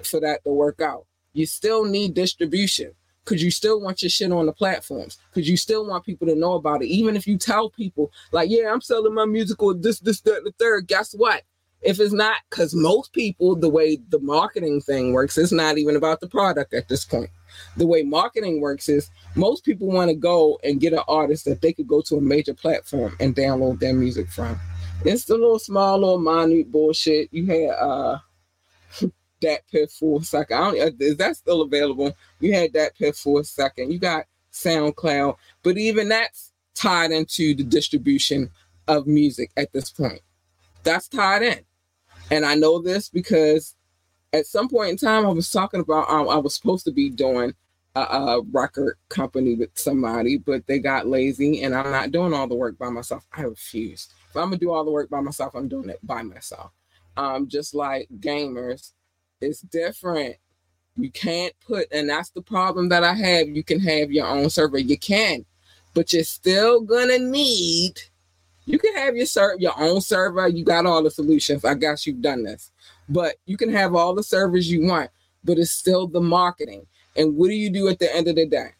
[0.05, 1.07] for that to work out.
[1.33, 2.93] You still need distribution
[3.25, 6.35] because you still want your shit on the platforms because you still want people to
[6.35, 6.89] know about it.
[6.89, 10.53] Even if you tell people, like, yeah, I'm selling my musical this, this, that, the
[10.59, 11.43] third, guess what?
[11.83, 15.97] If it's not, because most people, the way the marketing thing works, it's not even
[15.97, 17.31] about the product at this point.
[17.77, 21.63] The way marketing works is most people want to go and get an artist that
[21.63, 24.61] they could go to a major platform and download their music from.
[25.05, 27.33] It's the little small, little minute bullshit.
[27.33, 28.19] You had uh
[29.41, 30.57] DatPiff for a second.
[30.57, 32.15] I don't, uh, is that still available?
[32.41, 33.91] You had DatPiff for a second.
[33.91, 38.51] You got SoundCloud, but even that's tied into the distribution
[38.89, 40.21] of music at this point.
[40.83, 41.61] That's tied in.
[42.31, 43.75] And I know this because
[44.33, 47.09] at some point in time, I was talking about um, I was supposed to be
[47.11, 47.55] doing
[47.97, 52.47] a, a, record company with somebody, but they got lazy, and I'm not doing all
[52.47, 53.27] the work by myself.
[53.33, 54.13] I refused.
[54.31, 56.71] If I'm gonna do all the work by myself, I'm doing it by myself.
[57.17, 58.93] Um, just like gamers,
[59.41, 60.37] it's different.
[60.97, 63.49] You can't put, and that's the problem that I have.
[63.49, 65.45] You can have your own server, you can,
[65.95, 67.95] but you're still gonna need.
[68.67, 70.47] You can have your ser- your own server.
[70.47, 71.65] You got all the solutions.
[71.65, 72.71] I guess you've done this,
[73.09, 75.11] but you can have all the servers you want.
[75.43, 76.87] But it's still the marketing.
[77.17, 78.71] And what do you do at the end of the day?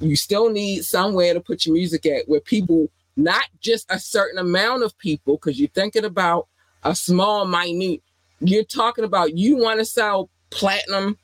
[0.00, 4.38] You still need somewhere to put your music at where people not just a certain
[4.38, 6.46] amount of people, because you're thinking about
[6.84, 8.02] a small, minute.
[8.40, 11.18] You're talking about you want to sell platinum,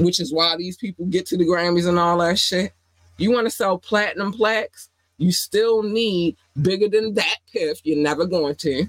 [0.00, 2.72] which is why these people get to the Grammys and all that shit.
[3.18, 7.80] You want to sell platinum plaques, you still need bigger than that piff.
[7.84, 8.88] You're never going to.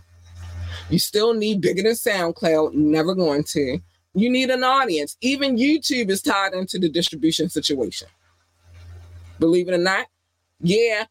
[0.90, 2.74] You still need bigger than SoundCloud.
[2.74, 3.80] Never going to.
[4.14, 5.18] You need an audience.
[5.22, 8.08] Even YouTube is tied into the distribution situation.
[9.40, 10.08] Believe it or not,
[10.62, 11.06] yeah,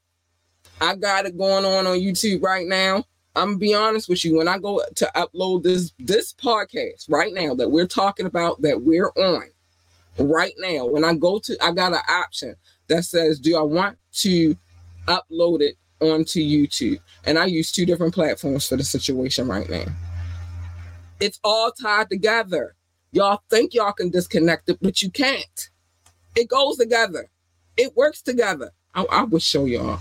[0.80, 3.04] I got it going on on YouTube right now.
[3.34, 4.36] I'm gonna be honest with you.
[4.36, 8.82] When I go to upload this this podcast right now that we're talking about that
[8.82, 9.44] we're on
[10.18, 12.56] right now, when I go to, I got an option
[12.88, 14.56] that says, "Do I want to
[15.06, 19.86] upload it onto YouTube?" And I use two different platforms for the situation right now.
[21.20, 22.74] It's all tied together.
[23.12, 25.70] Y'all think y'all can disconnect it, but you can't.
[26.36, 27.28] It goes together.
[27.76, 28.72] It works together.
[28.94, 30.00] I, I would show y'all.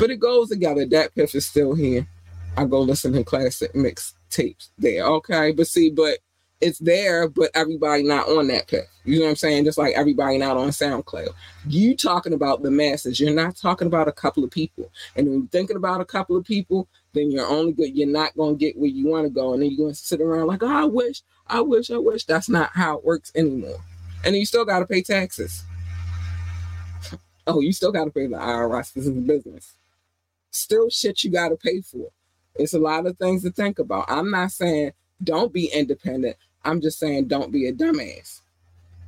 [0.00, 0.86] But it goes together.
[0.86, 2.08] DatPiff is still here.
[2.56, 5.04] I go listen to classic mix tapes there.
[5.04, 5.52] Okay.
[5.52, 6.20] But see, but
[6.62, 8.86] it's there, but everybody not on DatPiff.
[9.04, 9.66] You know what I'm saying?
[9.66, 11.28] Just like everybody not on SoundCloud.
[11.66, 13.20] You talking about the masses.
[13.20, 14.90] You're not talking about a couple of people.
[15.16, 17.94] And when you're thinking about a couple of people, then you're only good.
[17.94, 19.52] You're not gonna get where you want to go.
[19.52, 22.24] And then you're gonna sit around like, oh, I wish, I wish, I wish.
[22.24, 23.80] That's not how it works anymore.
[24.24, 25.62] And you still gotta pay taxes.
[27.46, 28.94] oh, you still gotta pay the IRS.
[28.94, 29.74] This is business
[30.50, 32.10] still shit you got to pay for.
[32.56, 34.06] It's a lot of things to think about.
[34.08, 34.92] I'm not saying
[35.22, 36.36] don't be independent.
[36.64, 38.40] I'm just saying don't be a dumbass.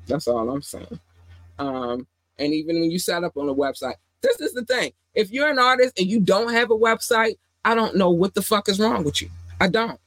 [0.06, 1.00] That's all I'm saying.
[1.58, 2.06] Um,
[2.38, 4.92] and even when you set up on a website, this is the thing.
[5.14, 8.42] If you're an artist and you don't have a website, I don't know what the
[8.42, 9.30] fuck is wrong with you.
[9.60, 10.00] I don't.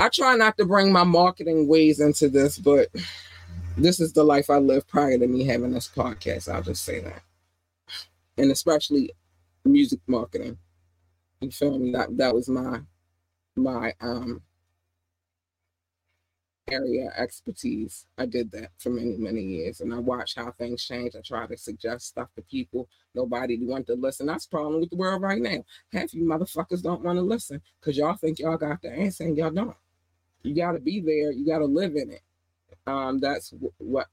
[0.00, 2.88] I try not to bring my marketing ways into this, but
[3.76, 6.52] this is the life I lived prior to me having this podcast.
[6.52, 7.22] I'll just say that.
[8.36, 9.12] And especially
[9.64, 10.58] music marketing.
[11.40, 11.92] You feel me?
[11.92, 12.80] That that was my
[13.56, 14.42] my um
[16.70, 18.06] area expertise.
[18.18, 19.80] I did that for many, many years.
[19.80, 21.14] And I watched how things change.
[21.16, 22.88] I try to suggest stuff to people.
[23.14, 24.26] Nobody want to listen.
[24.26, 25.64] That's the problem with the world right now.
[25.92, 29.36] Half you motherfuckers don't want to listen because y'all think y'all got the answer and
[29.36, 29.76] y'all don't.
[30.42, 32.22] You gotta be there, you gotta live in it.
[32.86, 34.06] Um, that's w- what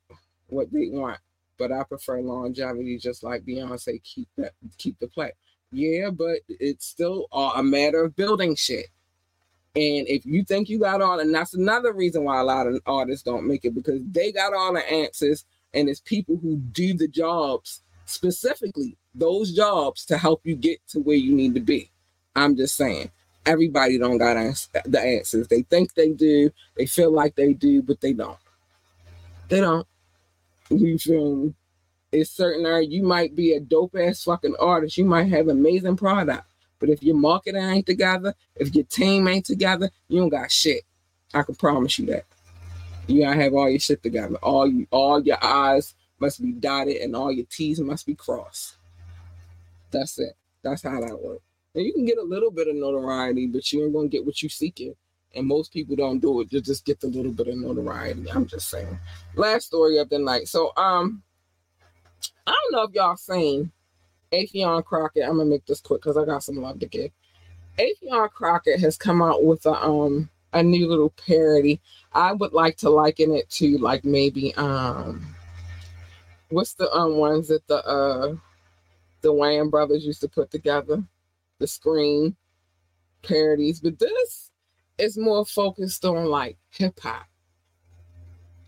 [0.48, 1.20] what they want.
[1.58, 5.32] But I prefer longevity, just like Beyonce, keep that keep the play.
[5.72, 8.88] Yeah, but it's still a matter of building shit.
[9.76, 12.80] And if you think you got all, and that's another reason why a lot of
[12.86, 16.94] artists don't make it because they got all the answers, and it's people who do
[16.94, 21.90] the jobs specifically those jobs to help you get to where you need to be.
[22.36, 23.12] I'm just saying,
[23.46, 24.36] everybody don't got
[24.86, 25.48] the answers.
[25.48, 28.38] They think they do, they feel like they do, but they don't.
[29.50, 29.88] They don't.
[30.70, 31.54] You feel?
[32.12, 34.98] It's certain area you might be a dope ass fucking artist.
[34.98, 36.48] You might have amazing product,
[36.80, 40.84] but if your marketing ain't together, if your team ain't together, you don't got shit.
[41.34, 42.26] I can promise you that.
[43.08, 44.36] You gotta have all your shit together.
[44.38, 48.78] All you, all your eyes must be dotted, and all your T's must be crossed.
[49.92, 50.36] That's it.
[50.64, 51.44] That's how that works.
[51.76, 54.42] And you can get a little bit of notoriety, but you ain't gonna get what
[54.42, 54.96] you seeking.
[55.36, 56.52] And most people don't do it.
[56.52, 58.32] You just get the little bit of notoriety.
[58.32, 58.98] I'm just saying.
[59.36, 60.48] Last story of the night.
[60.48, 61.22] So um,
[62.48, 63.72] I don't know if y'all seen
[64.32, 65.24] Affion Crockett.
[65.24, 67.12] I'm gonna make this quick because I got some love to give.
[67.78, 71.82] Affion Crockett has come out with a um a new little parody.
[72.14, 75.36] I would like to liken it to like maybe um
[76.50, 78.36] what's the um ones that the uh
[79.22, 81.04] the Wayans brothers used to put together,
[81.60, 82.36] the screen
[83.24, 84.45] parodies, but this
[84.98, 87.28] is more focused on like hip hop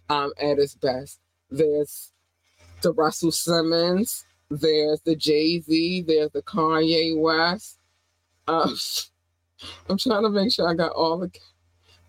[0.09, 1.19] um at its best.
[1.49, 2.11] There's
[2.81, 7.79] the Russell Simmons, there's the Jay Z, there's the Kanye West.
[8.47, 8.75] Um,
[9.89, 11.31] I'm trying to make sure I got all the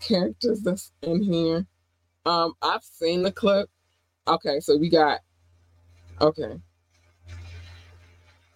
[0.01, 1.67] characters that's in here.
[2.27, 3.71] Um, I've seen the clip.
[4.27, 5.21] Okay, so we got
[6.21, 6.61] okay.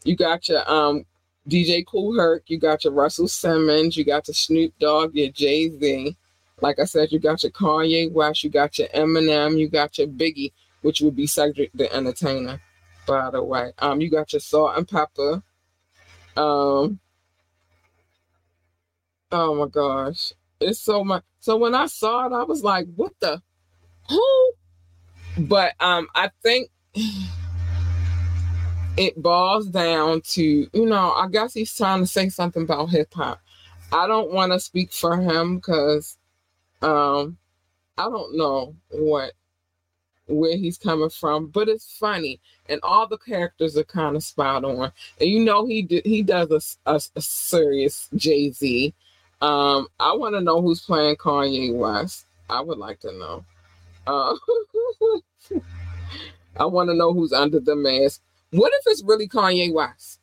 [0.04, 1.04] You got your um
[1.48, 5.70] DJ Kool Herc, you got your Russell Simmons, you got your Snoop Dogg, your Jay
[5.70, 6.16] Z.
[6.60, 10.06] Like I said, you got your Kanye West, you got your Eminem, you got your
[10.06, 12.60] Biggie, which would be Cedric the Entertainer,
[13.06, 13.72] by the way.
[13.78, 15.42] Um, you got your Salt-N-Pepa.
[16.36, 17.00] Um,
[19.32, 21.24] oh my gosh, it's so much.
[21.40, 23.42] So when I saw it, I was like, "What the
[24.08, 24.52] who?"
[25.36, 26.70] But um, I think
[28.96, 33.12] it boils down to, you know, I guess he's trying to say something about hip
[33.14, 33.40] hop.
[33.92, 36.16] I don't want to speak for him because
[36.80, 37.36] um
[37.98, 39.32] I don't know what
[40.26, 44.64] where he's coming from, but it's funny, and all the characters are kind of spot
[44.64, 44.92] on.
[45.20, 46.50] And you know, he did he does
[46.86, 48.94] a, a, a serious Jay Z.
[49.40, 52.26] Um, I want to know who's playing Kanye West.
[52.48, 53.44] I would like to know.
[54.06, 54.36] Uh,
[56.56, 58.20] I want to know who's under the mask.
[58.52, 60.20] What if it's really Kanye West?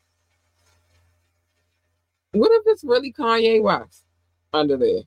[2.32, 4.04] What if it's really Kanye West
[4.54, 5.02] under there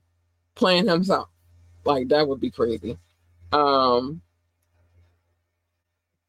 [0.55, 1.29] playing himself?
[1.85, 2.97] Like that would be crazy.
[3.53, 4.21] Um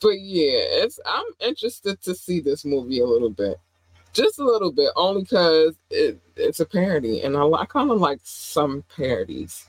[0.00, 3.58] but yeah, it's I'm interested to see this movie a little bit.
[4.12, 7.98] Just a little bit, only because it, it's a parody, and I, I kind of
[7.98, 9.66] like some parodies,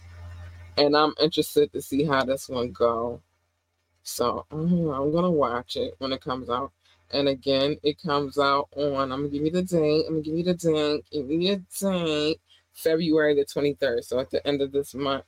[0.77, 3.21] and I'm interested to see how this one go.
[4.03, 6.71] So I'm gonna watch it when it comes out.
[7.15, 10.35] And again, it comes out on, I'm gonna give you the date, I'm gonna give
[10.35, 12.41] you the date, give you the date,
[12.73, 14.03] February the 23rd.
[14.03, 15.23] So at the end of this month,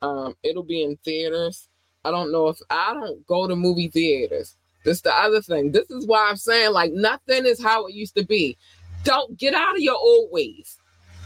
[0.00, 1.68] um, it'll be in theaters.
[2.04, 4.56] I don't know if I don't go to movie theaters.
[4.84, 5.72] This the other thing.
[5.72, 8.56] This is why I'm saying like nothing is how it used to be.
[9.02, 10.78] Don't get out of your old ways.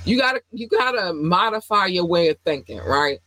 [0.07, 3.19] You gotta you gotta modify your way of thinking, right?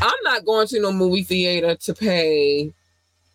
[0.00, 2.72] I'm not going to no movie theater to pay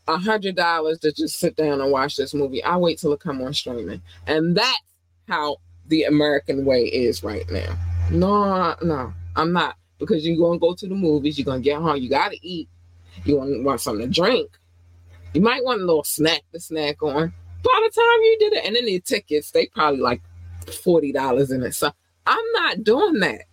[0.07, 2.63] a hundred dollars to just sit down and watch this movie.
[2.63, 4.81] I wait till it come on streaming, and that's
[5.27, 7.77] how the American way is right now.
[8.11, 11.37] No, no, I'm not because you're gonna go to the movies.
[11.37, 11.97] You're gonna get home.
[11.97, 12.69] You gotta eat.
[13.25, 14.49] You want want something to drink.
[15.33, 17.33] You might want a little snack to snack on.
[17.63, 20.21] By the time you did it, and then the tickets, they probably like
[20.83, 21.73] forty dollars in it.
[21.73, 21.91] So
[22.25, 23.43] I'm not doing that.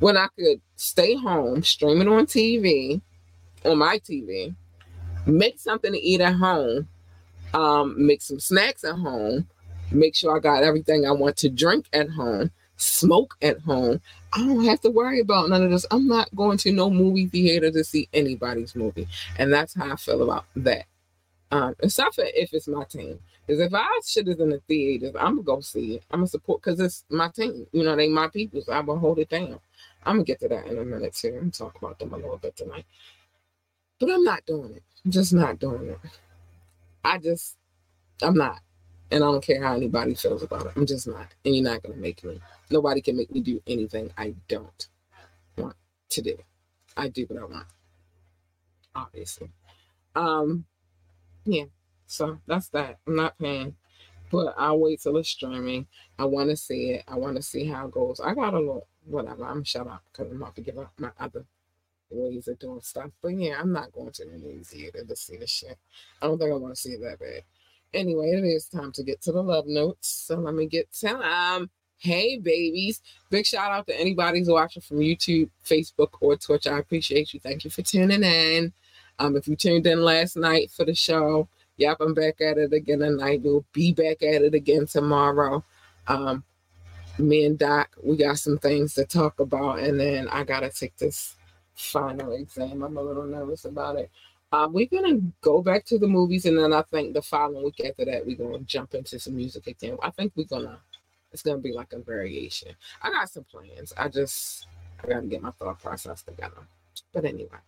[0.00, 3.00] When I could stay home, streaming on TV,
[3.64, 4.54] on my TV,
[5.26, 6.88] make something to eat at home,
[7.54, 9.48] um, make some snacks at home,
[9.90, 14.00] make sure I got everything I want to drink at home, smoke at home.
[14.32, 15.86] I don't have to worry about none of this.
[15.90, 19.08] I'm not going to no movie theater to see anybody's movie.
[19.38, 20.86] And that's how I feel about that.
[21.50, 23.18] Um, except for if it's my team.
[23.46, 26.04] Because if I shit is in the theaters, I'm gonna go see it.
[26.10, 27.66] I'm gonna support because it's my team.
[27.72, 29.58] You know, they my people, so I'm gonna hold it down.
[30.06, 31.38] I'm gonna get to that in a minute too.
[31.40, 32.86] I'm talk about them a little bit tonight.
[34.02, 34.82] But I'm not doing it.
[35.04, 35.98] I'm just not doing it.
[37.04, 37.56] I just,
[38.20, 38.58] I'm not.
[39.12, 40.72] And I don't care how anybody feels about it.
[40.74, 41.28] I'm just not.
[41.44, 42.40] And you're not going to make me.
[42.68, 44.88] Nobody can make me do anything I don't
[45.56, 45.76] want
[46.08, 46.36] to do.
[46.96, 47.66] I do what I want.
[48.92, 49.52] Obviously.
[50.16, 50.64] Um,
[51.44, 51.66] yeah.
[52.08, 52.98] So that's that.
[53.06, 53.76] I'm not paying.
[54.32, 55.86] But I'll wait till it's streaming.
[56.18, 57.04] I want to see it.
[57.06, 58.18] I want to see how it goes.
[58.18, 59.44] I got a little whatever.
[59.44, 61.44] I'm shut up because I'm about to give up my other
[62.12, 63.10] ways of doing stuff.
[63.22, 65.76] But yeah, I'm not going to the movie theater to see the shit.
[66.20, 67.42] I don't think I want to see it that bad.
[67.94, 70.08] Anyway, it is time to get to the love notes.
[70.08, 71.70] So let me get to them.
[71.98, 73.00] Hey, babies.
[73.30, 76.66] Big shout out to anybody who's watching from YouTube, Facebook, or Twitch.
[76.66, 77.40] I appreciate you.
[77.40, 78.72] Thank you for tuning in.
[79.18, 82.72] Um, if you tuned in last night for the show, yep, I'm back at it
[82.72, 83.42] again tonight.
[83.42, 85.62] We'll be back at it again tomorrow.
[86.08, 86.44] Um,
[87.18, 90.96] me and Doc, we got some things to talk about, and then I gotta take
[90.96, 91.36] this
[91.74, 92.82] final exam.
[92.82, 94.10] I'm a little nervous about it.
[94.52, 97.80] Um, we're gonna go back to the movies, and then I think the following week
[97.86, 99.96] after that, we're gonna jump into some music again.
[100.02, 100.78] I think we're gonna,
[101.32, 102.74] it's gonna be like a variation.
[103.02, 103.94] I got some plans.
[103.96, 104.66] I just,
[105.02, 106.66] I gotta get my thought process together.
[107.14, 107.58] But anyway,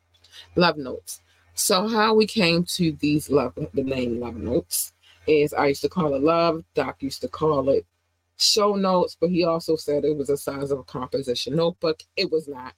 [0.56, 1.22] love notes.
[1.54, 4.92] So how we came to these love, the name love notes
[5.26, 6.64] is I used to call it love.
[6.74, 7.86] Doc used to call it
[8.36, 12.02] show notes, but he also said it was the size of a composition notebook.
[12.16, 12.74] It was not.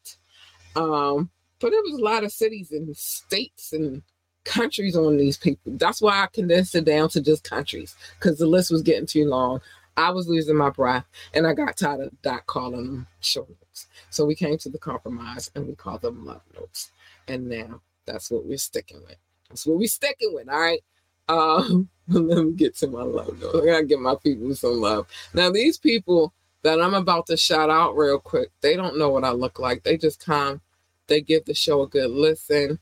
[0.76, 4.02] Um, but there was a lot of cities and states and
[4.44, 5.72] countries on these people.
[5.76, 9.26] That's why I condensed it down to just countries because the list was getting too
[9.26, 9.60] long.
[9.96, 13.86] I was losing my breath and I got tired of Doc calling them short notes.
[14.10, 16.92] So we came to the compromise and we called them love notes.
[17.28, 19.16] And now that's what we're sticking with.
[19.48, 20.48] That's what we're sticking with.
[20.48, 20.80] All right.
[21.28, 23.56] Um, let me get to my love notes.
[23.56, 25.06] I gotta give my people some love.
[25.34, 29.24] Now, these people that I'm about to shout out real quick, they don't know what
[29.24, 29.82] I look like.
[29.82, 30.60] They just come,
[31.06, 32.78] they give the show a good listen.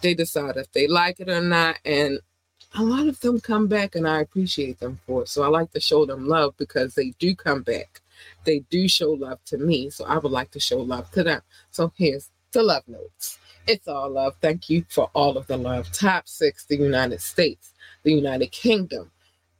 [0.00, 1.78] They decide if they like it or not.
[1.84, 2.20] And
[2.74, 5.28] a lot of them come back and I appreciate them for it.
[5.28, 8.00] So I like to show them love because they do come back.
[8.44, 9.90] They do show love to me.
[9.90, 11.42] So I would like to show love to them.
[11.70, 13.38] So here's the love notes.
[13.66, 14.34] It's all love.
[14.40, 15.92] Thank you for all of the love.
[15.92, 17.72] Top six, the United States,
[18.02, 19.10] the United Kingdom,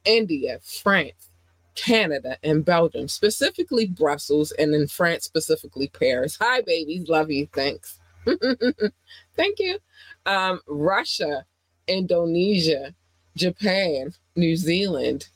[0.03, 1.29] India, France,
[1.75, 6.37] Canada, and Belgium, specifically Brussels, and in France, specifically Paris.
[6.39, 7.07] Hi, babies.
[7.07, 7.47] Love you.
[7.53, 7.99] Thanks.
[9.35, 9.79] Thank you.
[10.25, 11.45] Um, Russia,
[11.87, 12.93] Indonesia,
[13.35, 15.29] Japan, New Zealand,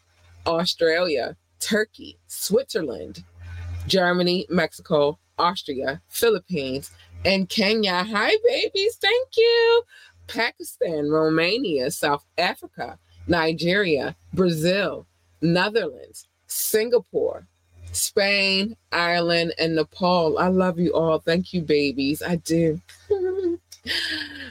[0.45, 3.23] Australia, Turkey, Switzerland,
[3.88, 6.91] Germany, Mexico, Austria, Philippines,
[7.25, 8.03] and Kenya.
[8.03, 8.95] Hi, babies.
[8.95, 9.83] Thank you.
[10.27, 15.07] Pakistan, Romania, South Africa, Nigeria, Brazil,
[15.41, 17.45] Netherlands, Singapore,
[17.91, 20.38] Spain, Ireland, and Nepal.
[20.38, 21.19] I love you all.
[21.19, 22.21] Thank you, babies.
[22.21, 22.79] I do.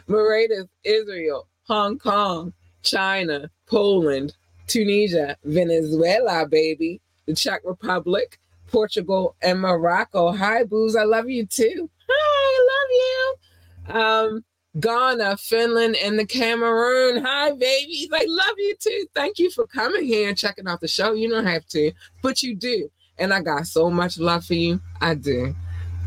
[0.07, 4.34] Mauritius, Israel, Hong Kong, China, Poland,
[4.66, 10.32] Tunisia, Venezuela, baby, the Czech Republic, Portugal, and Morocco.
[10.32, 10.97] Hi, booze.
[10.97, 11.91] I love you too.
[12.09, 14.01] Hi, I love you.
[14.01, 14.45] Um,
[14.81, 17.24] Ghana, Finland, and the Cameroon.
[17.24, 18.09] Hi, babies.
[18.12, 19.07] I love you too.
[19.14, 21.12] Thank you for coming here and checking out the show.
[21.12, 22.91] You don't have to, but you do.
[23.18, 24.81] And I got so much love for you.
[25.01, 25.55] I do.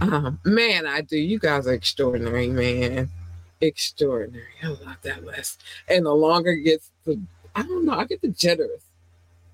[0.01, 1.17] Um, man, I do.
[1.17, 3.09] You guys are extraordinary, man.
[3.59, 4.45] Extraordinary.
[4.63, 5.63] I love that list.
[5.88, 7.20] And the longer it gets, the
[7.55, 8.82] I don't know, I get the jitters.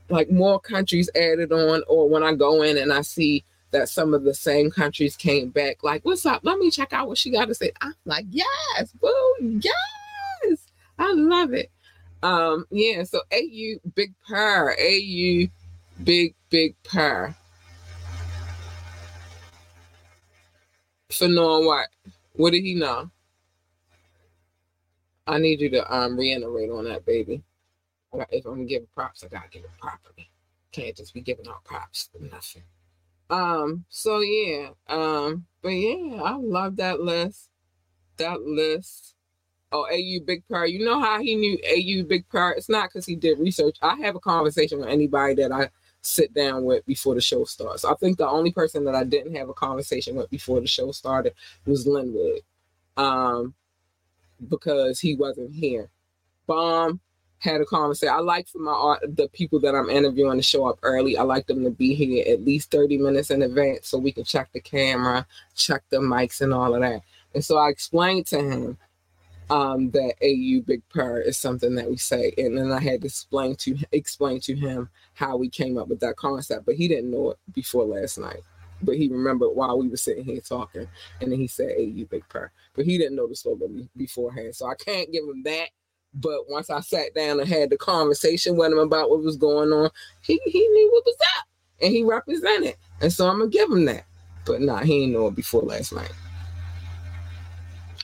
[0.09, 4.13] Like more countries added on, or when I go in and I see that some
[4.13, 6.41] of the same countries came back, like, what's up?
[6.43, 7.71] Let me check out what she got to say.
[7.81, 10.71] I'm like, yes, boo, yes.
[10.97, 11.71] I love it.
[12.23, 15.47] Um, yeah, so AU Big Purr, AU
[16.03, 17.35] Big Big Purr.
[21.11, 21.87] For knowing what?
[22.33, 23.11] What did he know?
[25.27, 27.41] I need you to um reiterate on that, baby.
[28.31, 30.29] If I'm giving props, I gotta give it properly.
[30.71, 32.63] Can't just be giving out props for nothing.
[33.29, 37.49] Um, so yeah, um, but yeah, I love that list.
[38.17, 39.15] That list.
[39.71, 40.67] Oh, AU Big Purr.
[40.67, 42.51] You know how he knew AU Big Purr?
[42.51, 43.77] It's not because he did research.
[43.81, 45.69] I have a conversation with anybody that I
[46.01, 47.83] sit down with before the show starts.
[47.83, 50.91] I think the only person that I didn't have a conversation with before the show
[50.91, 51.33] started
[51.65, 52.41] was Linwood.
[52.95, 53.55] Um,
[54.47, 55.89] because he wasn't here.
[56.47, 56.99] Bomb
[57.39, 58.13] had a conversation.
[58.13, 61.17] I like for my art the people that I'm interviewing to show up early.
[61.17, 64.23] I like them to be here at least 30 minutes in advance so we can
[64.23, 65.25] check the camera,
[65.55, 67.01] check the mics and all of that.
[67.33, 68.77] And so I explained to him
[69.49, 72.33] um, that AU Big Purr is something that we say.
[72.37, 75.99] And then I had to explain to explain to him how we came up with
[75.99, 78.41] that concept, but he didn't know it before last night.
[78.81, 80.87] But he remembered while we were sitting here talking,
[81.21, 82.51] and then he said AU Big Purr.
[82.73, 84.55] But he didn't know the slogan beforehand.
[84.55, 85.69] So I can't give him that
[86.15, 89.71] but once I sat down and had the conversation with him about what was going
[89.71, 89.89] on,
[90.21, 91.47] he, he knew what was up
[91.81, 92.75] and he represented.
[93.01, 94.05] And so I'm gonna give him that.
[94.45, 96.11] But nah, he ain't know it before last night.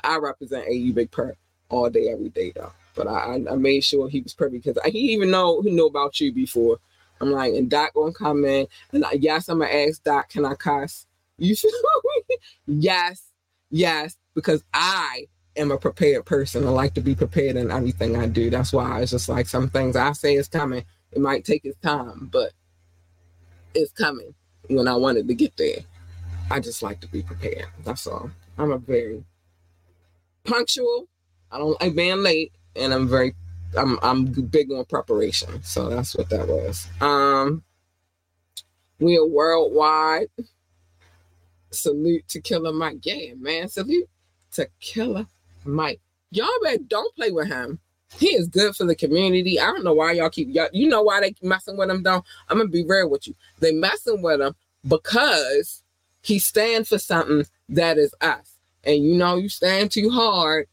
[0.04, 1.36] I represent AU Big Purr
[1.70, 2.74] all day, every day though.
[2.96, 6.20] But I, I made sure he was perfect because he even know he know about
[6.20, 6.80] you before.
[7.22, 10.44] I'm like, and Doc gonna come in, and I, yes, I'm gonna ask Doc, can
[10.44, 11.06] I cuss?
[11.38, 11.56] You
[12.30, 12.38] me?
[12.68, 13.24] Yes,
[13.70, 16.66] yes, because I am a prepared person.
[16.66, 18.50] I like to be prepared in everything I do.
[18.50, 20.84] That's why it's just like some things I say is coming.
[21.12, 22.54] It might take its time, but
[23.74, 24.34] it's coming
[24.70, 25.80] when I wanted to get there.
[26.50, 27.68] I just like to be prepared.
[27.84, 28.30] That's all.
[28.58, 29.24] I'm a very
[30.44, 31.08] punctual.
[31.52, 33.36] I don't like being late, and I'm very
[33.78, 35.64] I'm I'm big on preparation.
[35.64, 36.88] So that's what that was.
[37.00, 37.64] Um
[39.00, 40.28] we are worldwide.
[41.72, 43.00] Salute to Killer Mike.
[43.04, 43.68] Yeah, man.
[43.70, 44.10] Salute
[44.54, 45.26] to Killer
[45.66, 46.00] Mike.
[46.32, 47.80] Y'all better don't play with him.
[48.18, 49.60] He is good for the community.
[49.60, 52.24] I don't know why y'all keep y'all, you know why they messing with him though.
[52.50, 53.36] I'm gonna be real with you.
[53.60, 54.56] They messing with him
[54.88, 55.84] because
[56.22, 58.58] he stands for something that is us.
[58.84, 60.68] And you know you stand too hard,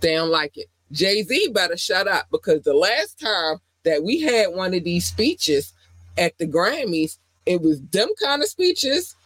[0.00, 0.68] they don't like it.
[0.92, 5.72] Jay-Z better shut up because the last time that we had one of these speeches
[6.16, 9.16] at the Grammys, it was them kind of speeches.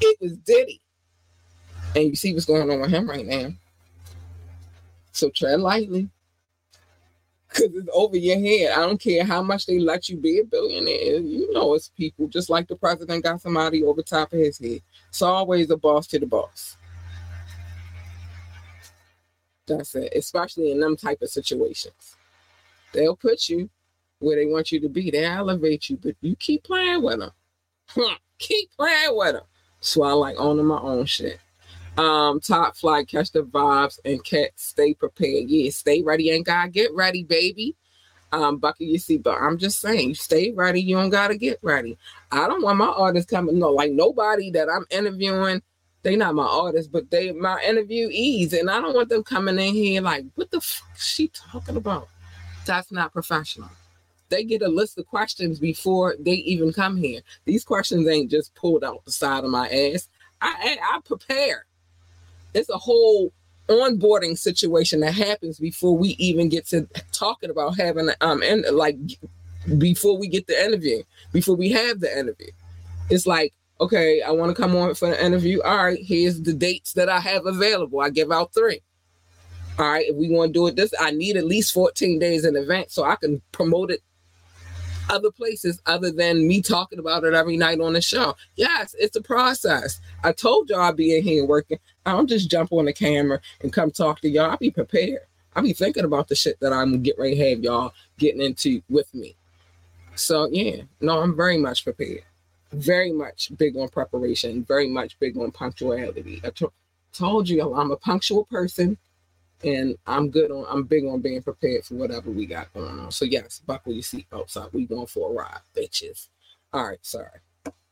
[0.00, 0.80] It was Diddy.
[1.94, 3.50] And you see what's going on with him right now.
[5.12, 6.08] So tread lightly.
[7.48, 8.72] Cause it's over your head.
[8.72, 11.18] I don't care how much they let you be a billionaire.
[11.18, 12.26] You know it's people.
[12.26, 14.80] Just like the president got somebody over top of his head.
[15.10, 16.78] It's always a boss to the boss.
[19.66, 20.14] That's it.
[20.16, 22.16] Especially in them type of situations.
[22.94, 23.68] They'll put you
[24.18, 25.10] where they want you to be.
[25.10, 27.32] They elevate you, but you keep playing with them.
[28.38, 29.44] keep playing with them.
[29.80, 31.38] So I like owning my own shit.
[31.98, 35.48] Um, top flight, catch the vibes, and cat stay prepared.
[35.48, 37.76] Yeah, stay ready and God get ready, baby.
[38.32, 39.42] Um, buckle your seatbelt.
[39.42, 40.80] I'm just saying, stay ready.
[40.80, 41.98] You don't gotta get ready.
[42.30, 43.58] I don't want my artists coming.
[43.58, 45.60] No, like nobody that I'm interviewing,
[46.02, 49.74] they not my artists, but they my interviewees, and I don't want them coming in
[49.74, 52.08] here like, what the fuck she talking about?
[52.64, 53.68] That's not professional.
[54.30, 57.20] They get a list of questions before they even come here.
[57.44, 60.08] These questions ain't just pulled out the side of my ass.
[60.40, 61.66] I I, I prepare
[62.54, 63.32] it's a whole
[63.68, 68.96] onboarding situation that happens before we even get to talking about having um and like
[69.78, 72.50] before we get the interview, before we have the interview.
[73.10, 75.60] It's like, okay, I want to come on for the interview.
[75.62, 78.00] All right, here's the dates that I have available.
[78.00, 78.80] I give out three.
[79.78, 82.44] All right, if we want to do it this, I need at least 14 days
[82.44, 84.02] in advance so I can promote it
[85.10, 88.36] other places other than me talking about it every night on the show.
[88.56, 90.00] Yes, it's a process.
[90.24, 91.78] I told y'all I'd be in here working.
[92.06, 94.50] I don't just jump on the camera and come talk to y'all.
[94.50, 95.20] I'll be prepared.
[95.54, 98.82] I'll be thinking about the shit that I'm getting ready to have y'all getting into
[98.88, 99.36] with me.
[100.14, 102.24] So yeah, no, I'm very much prepared.
[102.72, 104.64] Very much big on preparation.
[104.64, 106.40] Very much big on punctuality.
[106.42, 106.66] I t-
[107.12, 108.96] told you I'm a punctual person
[109.64, 113.10] and I'm good on I'm big on being prepared for whatever we got going on.
[113.10, 114.72] So yes, buckle your seatbelts up.
[114.72, 116.28] We going for a ride, bitches.
[116.72, 117.40] All right, sorry.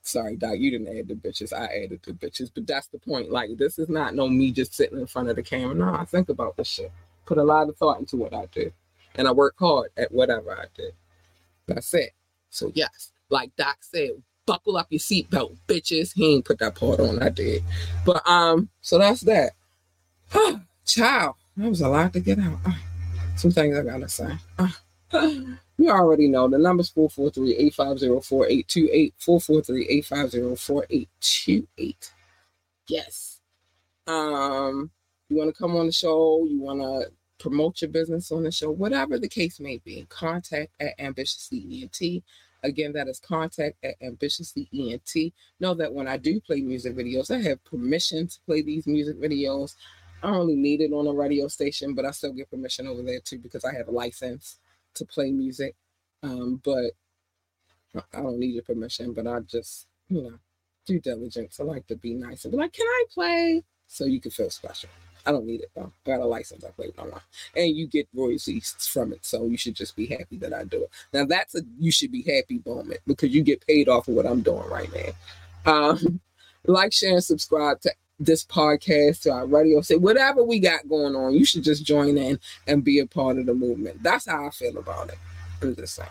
[0.03, 1.53] Sorry, Doc, you didn't add the bitches.
[1.53, 2.51] I added the bitches.
[2.53, 3.31] But that's the point.
[3.31, 5.75] Like, this is not no me just sitting in front of the camera.
[5.75, 6.91] No, I think about this shit.
[7.27, 8.73] Put a lot of thought into what I do.
[9.17, 10.91] And I work hard at whatever I do.
[11.67, 12.13] That's it.
[12.49, 14.11] So yes, like Doc said,
[14.47, 16.13] buckle up your seatbelt, bitches.
[16.15, 17.63] He ain't put that part on, I did.
[18.05, 19.53] But um, so that's that.
[20.87, 21.37] Ciao.
[21.61, 22.59] That was a lot to get out.
[22.65, 22.73] Uh,
[23.37, 24.33] some things I gotta say.
[24.59, 24.71] Uh,
[25.77, 29.13] you already know the number's 443-850-4828.
[29.21, 32.13] 443-850-4828.
[32.89, 33.41] Yes.
[34.07, 34.91] Um,
[35.29, 38.51] you want to come on the show, you want to promote your business on the
[38.51, 42.23] show, whatever the case may be, contact at Ambitiously ENT.
[42.63, 45.35] Again, that is contact at Ambitiously ENT.
[45.61, 49.21] Know that when I do play music videos, I have permission to play these music
[49.21, 49.75] videos.
[50.23, 53.03] I don't really need it on a radio station, but I still get permission over
[53.03, 54.59] there too because I have a license
[54.95, 55.75] to play music.
[56.23, 56.93] Um, but
[58.13, 60.39] I don't need your permission, but I just, you know,
[60.87, 61.59] due diligence.
[61.61, 63.65] I like to be nice and be like, can I play?
[63.87, 64.91] So you can feel special.
[65.27, 65.93] I don't need it though.
[66.07, 66.65] I got a license.
[66.65, 67.21] I play online,
[67.55, 69.25] and you get royalties from it.
[69.25, 70.91] So you should just be happy that I do it.
[71.13, 74.27] Now that's a you should be happy moment because you get paid off of what
[74.27, 75.73] I'm doing right now.
[75.73, 76.21] Um,
[76.65, 81.17] like, share, and subscribe to this podcast, to our radio, say whatever we got going
[81.17, 84.03] on, you should just join in and be a part of the movement.
[84.03, 85.19] That's how I feel about it.
[85.63, 86.11] I'm just saying.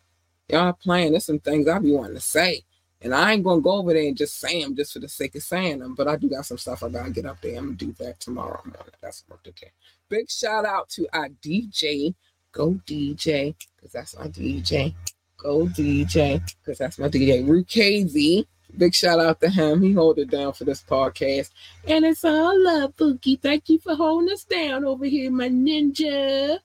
[0.49, 1.11] Y'all playing.
[1.11, 2.63] There's some things I be wanting to say.
[3.03, 5.35] And I ain't gonna go over there and just say them just for the sake
[5.37, 5.95] of saying them.
[5.95, 7.59] But I do got some stuff I gotta get up there.
[7.59, 8.95] I'm gonna do that tomorrow morning.
[9.01, 9.67] That's work to do.
[10.09, 12.15] Big shout out to our DJ.
[12.53, 14.95] Go DJ, because that's my DJ.
[15.37, 17.45] Go DJ, because that's my DJ.
[17.45, 18.47] Rukazy.
[18.77, 19.83] Big shout out to him.
[19.83, 21.51] He hold it down for this podcast.
[21.87, 23.37] And it's all love, Bookie.
[23.37, 26.59] Thank you for holding us down over here, my ninja.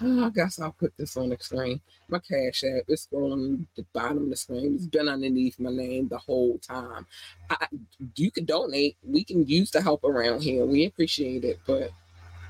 [0.00, 1.80] Oh, I guess I'll put this on the screen.
[2.08, 4.74] My cash app is on the bottom of the screen.
[4.76, 7.06] It's been underneath my name the whole time.
[7.48, 7.66] I,
[8.14, 8.96] you can donate.
[9.02, 10.66] We can use the help around here.
[10.66, 11.90] We appreciate it, but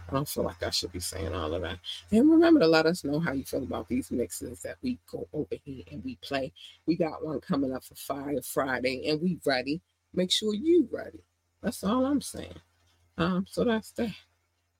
[0.08, 1.78] I don't feel like I should be saying all of that.
[2.12, 5.26] And remember to let us know how you feel about these mixes that we go
[5.32, 6.52] over here and we play.
[6.86, 9.80] We got one coming up for Fire Friday, and we ready.
[10.14, 11.24] Make sure you ready.
[11.62, 12.54] That's all I'm saying.
[13.18, 14.14] Um, so that's that.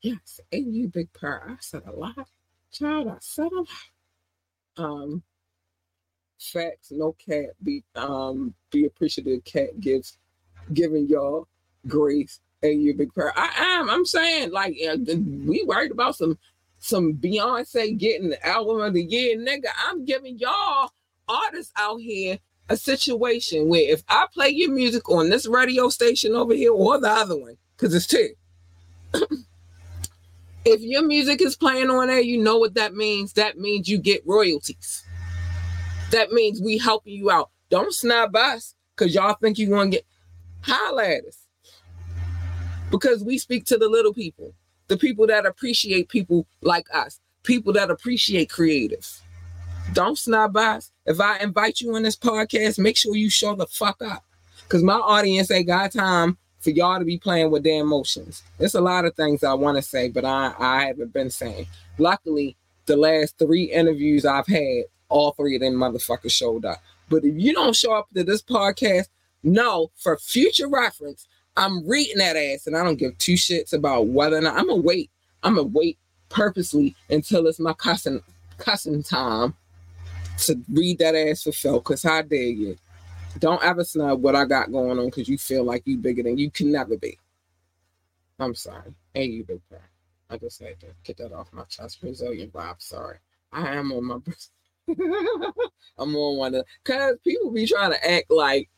[0.03, 1.43] Yes, and you big purr.
[1.49, 2.29] I said a lot.
[2.71, 3.69] Child, I said a lot.
[4.77, 5.23] Um
[6.39, 10.19] facts, no cat be um be appreciative cat gives
[10.73, 11.49] giving y'all
[11.87, 12.41] grace
[12.73, 13.33] you big prayer.
[13.37, 13.91] I am.
[13.91, 16.39] I'm saying like we worried about some
[16.79, 19.69] some Beyonce getting the album of the year, nigga.
[19.89, 20.91] I'm giving y'all
[21.29, 22.39] artists out here
[22.69, 27.01] a situation where if I play your music on this radio station over here or
[27.01, 28.31] the other one, because it's two.
[30.65, 33.33] if your music is playing on there, you know what that means.
[33.35, 35.05] That means you get royalties.
[36.11, 37.51] That means we helping you out.
[37.71, 40.07] Don't snub us because y'all think you're gonna get
[40.63, 41.46] holla at us
[42.91, 44.55] because we speak to the little people,
[44.89, 49.21] the people that appreciate people like us, people that appreciate creatives.
[49.93, 50.91] Don't snob us.
[51.07, 54.25] If I invite you on this podcast, make sure you show the fuck up.
[54.63, 58.43] Because my audience ain't got time for y'all to be playing with their emotions.
[58.59, 61.67] There's a lot of things I want to say, but I, I haven't been saying.
[61.99, 62.57] Luckily,
[62.87, 66.79] the last three interviews I've had, all three of them motherfuckers showed up.
[67.09, 69.07] But if you don't show up to this podcast,
[69.45, 74.09] no, for future reference, I'm reading that ass and I don't give two shits about
[74.09, 75.11] whether or not I'm gonna wait.
[75.43, 75.99] I'm gonna wait
[76.29, 78.23] purposely until it's my cussing
[78.59, 79.55] cussing time
[80.39, 81.81] to read that ass for Phil.
[81.81, 82.77] Cause how dare you?
[83.39, 86.39] Don't ever snub what I got going on because you feel like you bigger than
[86.39, 87.19] you can never be.
[88.39, 88.95] I'm sorry.
[89.15, 89.79] Hey you big fan.
[90.29, 92.01] I just had to get that off my chest.
[92.01, 92.83] Brazilian vibe.
[92.83, 93.19] Sorry.
[93.53, 94.19] I am on my
[95.99, 98.69] I'm on one of cause people be trying to act like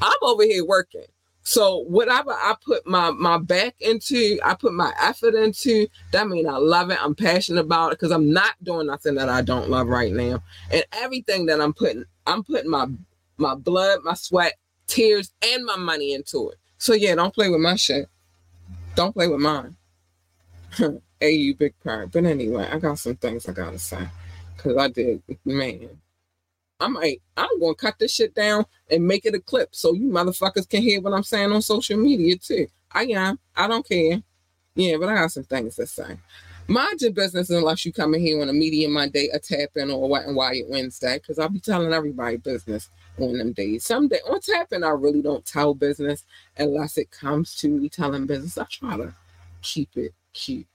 [0.00, 1.04] I'm over here working.
[1.48, 6.48] So whatever I put my my back into, I put my effort into, that means
[6.48, 6.98] I love it.
[7.00, 10.42] I'm passionate about it because I'm not doing nothing that I don't love right now.
[10.72, 12.88] And everything that I'm putting, I'm putting my
[13.36, 14.54] my blood, my sweat,
[14.88, 16.58] tears, and my money into it.
[16.78, 18.08] So yeah, don't play with my shit.
[18.96, 19.76] Don't play with mine.
[21.20, 22.10] hey, you big part.
[22.10, 24.08] But anyway, I got some things I gotta say.
[24.56, 25.90] Cause I did, man.
[26.80, 30.08] I'm like, I'm gonna cut this shit down and make it a clip so you
[30.08, 32.66] motherfuckers can hear what I'm saying on social media too.
[32.92, 33.38] I am.
[33.56, 34.22] I don't care.
[34.74, 36.18] Yeah, but I got some things to say.
[36.68, 39.90] Mind your business unless you come in here on a Media Monday, a tap in,
[39.90, 43.84] or Wet and Wired Wednesday, because I'll be telling everybody business on them days.
[43.86, 46.24] Some day on tapping, I really don't tell business
[46.58, 48.58] unless it comes to me telling business.
[48.58, 49.14] I try to
[49.62, 50.66] keep it cute.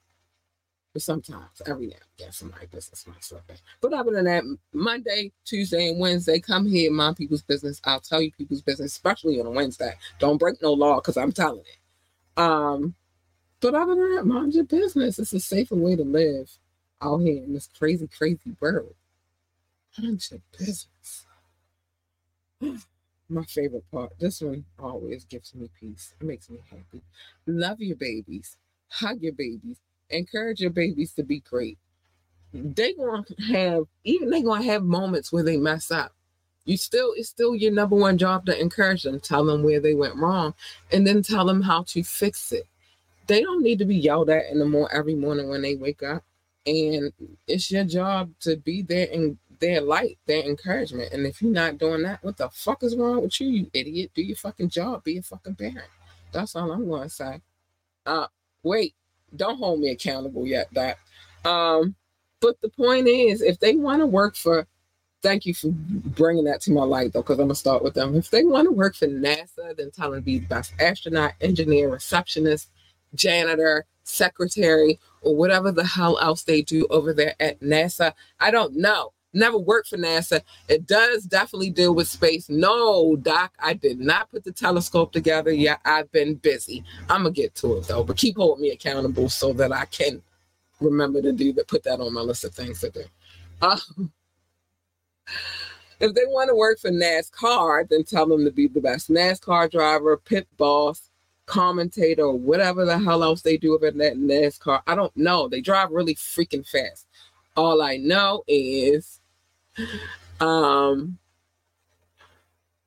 [0.93, 3.55] But sometimes, every now and then, somebody business slip in.
[3.79, 7.79] But other than that, Monday, Tuesday, and Wednesday, come here, mind people's business.
[7.85, 9.93] I'll tell you people's business, especially on a Wednesday.
[10.19, 12.41] Don't break no law because I'm telling it.
[12.41, 12.95] Um,
[13.61, 15.17] but other than that, mind your business.
[15.17, 16.51] It's a safer way to live
[17.01, 18.95] out here in this crazy, crazy world.
[19.97, 21.25] Mind your business.
[23.29, 24.11] My favorite part.
[24.19, 26.13] This one always gives me peace.
[26.19, 27.01] It makes me happy.
[27.47, 28.57] Love your babies.
[28.89, 29.77] Hug your babies
[30.15, 31.77] encourage your babies to be great.
[32.53, 36.13] They gonna have even they gonna have moments where they mess up.
[36.65, 39.95] You still it's still your number one job to encourage them, tell them where they
[39.95, 40.53] went wrong,
[40.91, 42.67] and then tell them how to fix it.
[43.27, 46.03] They don't need to be yelled at in the morning every morning when they wake
[46.03, 46.23] up.
[46.65, 47.11] And
[47.47, 51.13] it's your job to be there and their light, their encouragement.
[51.13, 54.11] And if you're not doing that, what the fuck is wrong with you, you idiot?
[54.13, 55.03] Do your fucking job.
[55.03, 55.87] Be a fucking parent.
[56.33, 57.41] That's all I'm gonna say.
[58.05, 58.27] Uh
[58.63, 58.95] wait,
[59.35, 60.97] don't hold me accountable yet, Doc.
[61.45, 61.95] Um,
[62.39, 64.67] but the point is, if they want to work for,
[65.21, 68.15] thank you for bringing that to my light, though, because I'm gonna start with them.
[68.15, 71.89] If they want to work for NASA, then tell them to be best astronaut, engineer,
[71.89, 72.69] receptionist,
[73.15, 78.13] janitor, secretary, or whatever the hell else they do over there at NASA.
[78.39, 80.41] I don't know never worked for NASA.
[80.67, 82.49] It does definitely deal with space.
[82.49, 85.79] No, Doc, I did not put the telescope together yet.
[85.85, 86.83] I've been busy.
[87.09, 90.21] I'm gonna get to it though, but keep holding me accountable so that I can
[90.79, 91.67] remember to do that.
[91.67, 93.03] Put that on my list of things to do.
[93.61, 94.11] Um,
[95.99, 99.69] if they want to work for NASCAR, then tell them to be the best NASCAR
[99.69, 101.11] driver, pit boss,
[101.45, 104.81] commentator, or whatever the hell else they do over that NASCAR.
[104.87, 105.47] I don't know.
[105.47, 107.05] They drive really freaking fast.
[107.55, 109.20] All I know is
[110.39, 111.17] um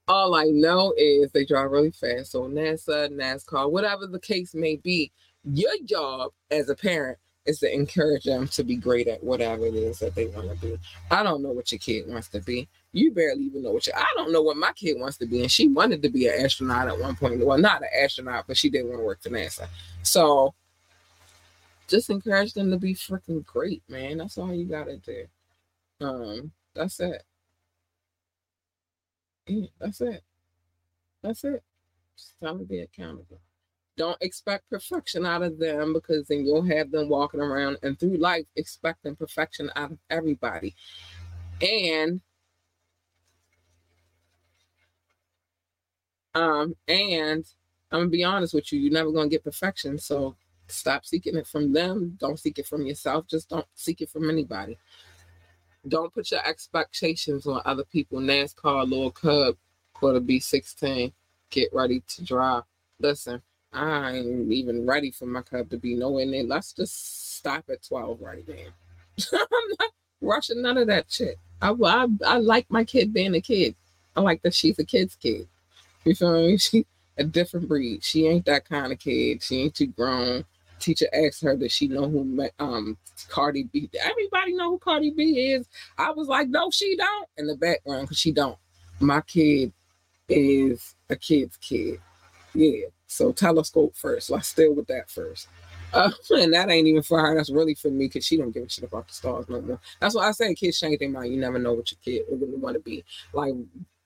[0.06, 2.32] All I know is they drive really fast.
[2.32, 5.10] So NASA, NASCAR, whatever the case may be,
[5.44, 9.74] your job as a parent is to encourage them to be great at whatever it
[9.74, 10.78] is that they want to be.
[11.10, 12.68] I don't know what your kid wants to be.
[12.92, 15.42] You barely even know what your I don't know what my kid wants to be.
[15.42, 17.44] And she wanted to be an astronaut at one point.
[17.44, 19.68] Well, not an astronaut, but she didn't want to work for NASA.
[20.02, 20.54] So
[21.88, 24.18] just encourage them to be freaking great, man.
[24.18, 25.26] That's all you gotta do.
[26.00, 27.22] Um, that's it.
[29.46, 30.22] Yeah, that's it.
[31.22, 31.62] That's it.
[32.40, 33.40] Tell them to be accountable.
[33.96, 38.16] Don't expect perfection out of them because then you'll have them walking around and through
[38.16, 40.74] life expecting perfection out of everybody.
[41.62, 42.20] And
[46.34, 47.44] um, and
[47.92, 49.98] I'm gonna be honest with you, you're never gonna get perfection.
[49.98, 50.34] So
[50.66, 52.16] stop seeking it from them.
[52.18, 53.28] Don't seek it from yourself.
[53.28, 54.76] Just don't seek it from anybody.
[55.88, 58.18] Don't put your expectations on other people.
[58.18, 59.56] NASCAR, little cub,
[59.92, 61.12] quarter B16,
[61.50, 62.62] get ready to drive.
[63.00, 66.44] Listen, I ain't even ready for my cub to be nowhere near.
[66.44, 68.54] Let's just stop at 12 right now.
[69.32, 71.38] I'm not rushing none of that shit.
[71.60, 73.74] I, I, I like my kid being a kid.
[74.16, 75.48] I like that she's a kid's kid.
[76.04, 76.58] You feel me?
[76.58, 78.02] She a different breed.
[78.02, 79.42] She ain't that kind of kid.
[79.42, 80.44] She ain't too grown
[80.84, 82.96] teacher asked her that she know who um
[83.28, 83.90] Cardi B.
[84.00, 85.68] Everybody know who Cardi B is.
[85.98, 87.28] I was like, no, she don't.
[87.36, 88.58] In the background, because she don't.
[89.00, 89.72] My kid
[90.28, 92.00] is a kid's kid.
[92.54, 92.86] Yeah.
[93.06, 94.30] So telescope first.
[94.30, 95.48] Let's still with that first.
[95.94, 97.36] Uh, and that ain't even for her.
[97.36, 99.78] That's really for me because she don't give a shit about the stars no more.
[100.00, 101.32] That's why I say kids change their mind.
[101.32, 103.04] You never know what your kid really want to be.
[103.32, 103.54] Like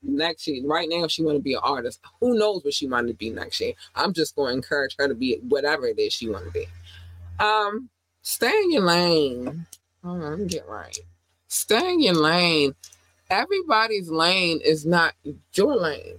[0.02, 0.62] next year.
[0.64, 2.00] Right now, she want to be an artist.
[2.20, 3.72] Who knows what she want to be next year?
[3.94, 6.66] I'm just going to encourage her to be whatever it is she want to be.
[7.38, 7.88] Um,
[8.22, 9.66] stay in your lane.
[10.04, 10.98] On, let me get right.
[11.48, 12.74] Stay in your lane.
[13.30, 15.14] Everybody's lane is not
[15.52, 16.18] your lane.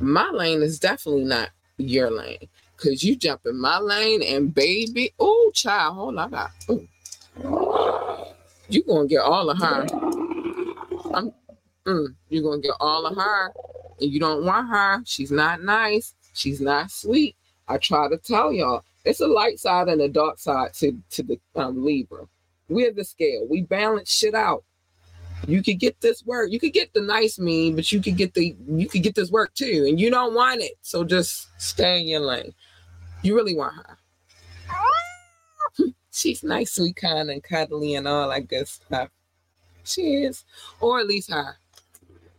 [0.00, 2.48] My lane is definitely not your lane.
[2.76, 6.88] Cause you jump in my lane and baby, oh child, hold on, ooh.
[8.68, 9.86] you gonna get all of her.
[11.14, 11.32] I'm
[11.86, 13.52] Mm, you're gonna get all of her,
[14.00, 15.02] and you don't want her.
[15.04, 16.14] She's not nice.
[16.32, 17.36] She's not sweet.
[17.68, 21.22] I try to tell y'all, it's a light side and a dark side to to
[21.22, 22.26] the um, Libra.
[22.68, 23.46] We're the scale.
[23.48, 24.64] We balance shit out.
[25.46, 26.50] You could get this work.
[26.50, 29.30] You could get the nice me, but you could get the you could get this
[29.30, 30.72] work too, and you don't want it.
[30.80, 32.54] So just stay in your lane.
[33.22, 33.98] You really want her.
[36.12, 39.10] She's nice, sweet, kind, and cuddly, and all that good stuff.
[39.84, 40.44] She is,
[40.80, 41.56] or at least her.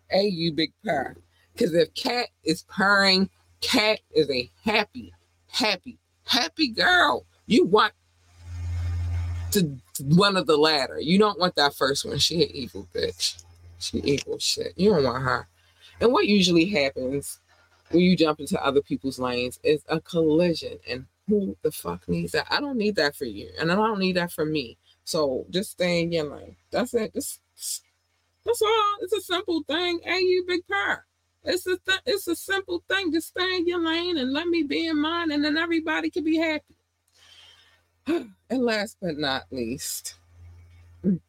[0.10, 1.16] Hey, you big purr.
[1.54, 3.30] Because if cat is purring,
[3.62, 5.14] cat is a happy,
[5.48, 7.26] happy, happy girl.
[7.48, 7.94] You want
[9.52, 11.00] to one of the latter.
[11.00, 12.18] You don't want that first one.
[12.18, 13.44] She an evil bitch.
[13.80, 14.74] She evil shit.
[14.76, 15.48] You don't want her.
[16.02, 17.40] And what usually happens
[17.90, 20.80] when you jump into other people's lanes is a collision.
[20.90, 22.48] And who the fuck needs that?
[22.50, 23.50] I don't need that for you.
[23.60, 24.78] And I don't need that for me.
[25.06, 26.56] So just stay in your lane.
[26.72, 27.14] That's it.
[27.14, 27.40] Just
[28.46, 28.96] that's all.
[29.02, 30.00] It's a simple thing.
[30.04, 31.04] Hey, you big purr.
[31.44, 33.12] It's a th- it's a simple thing.
[33.12, 36.24] Just stay in your lane and let me be in mine, and then everybody can
[36.24, 36.76] be happy.
[38.50, 40.16] and last but not least,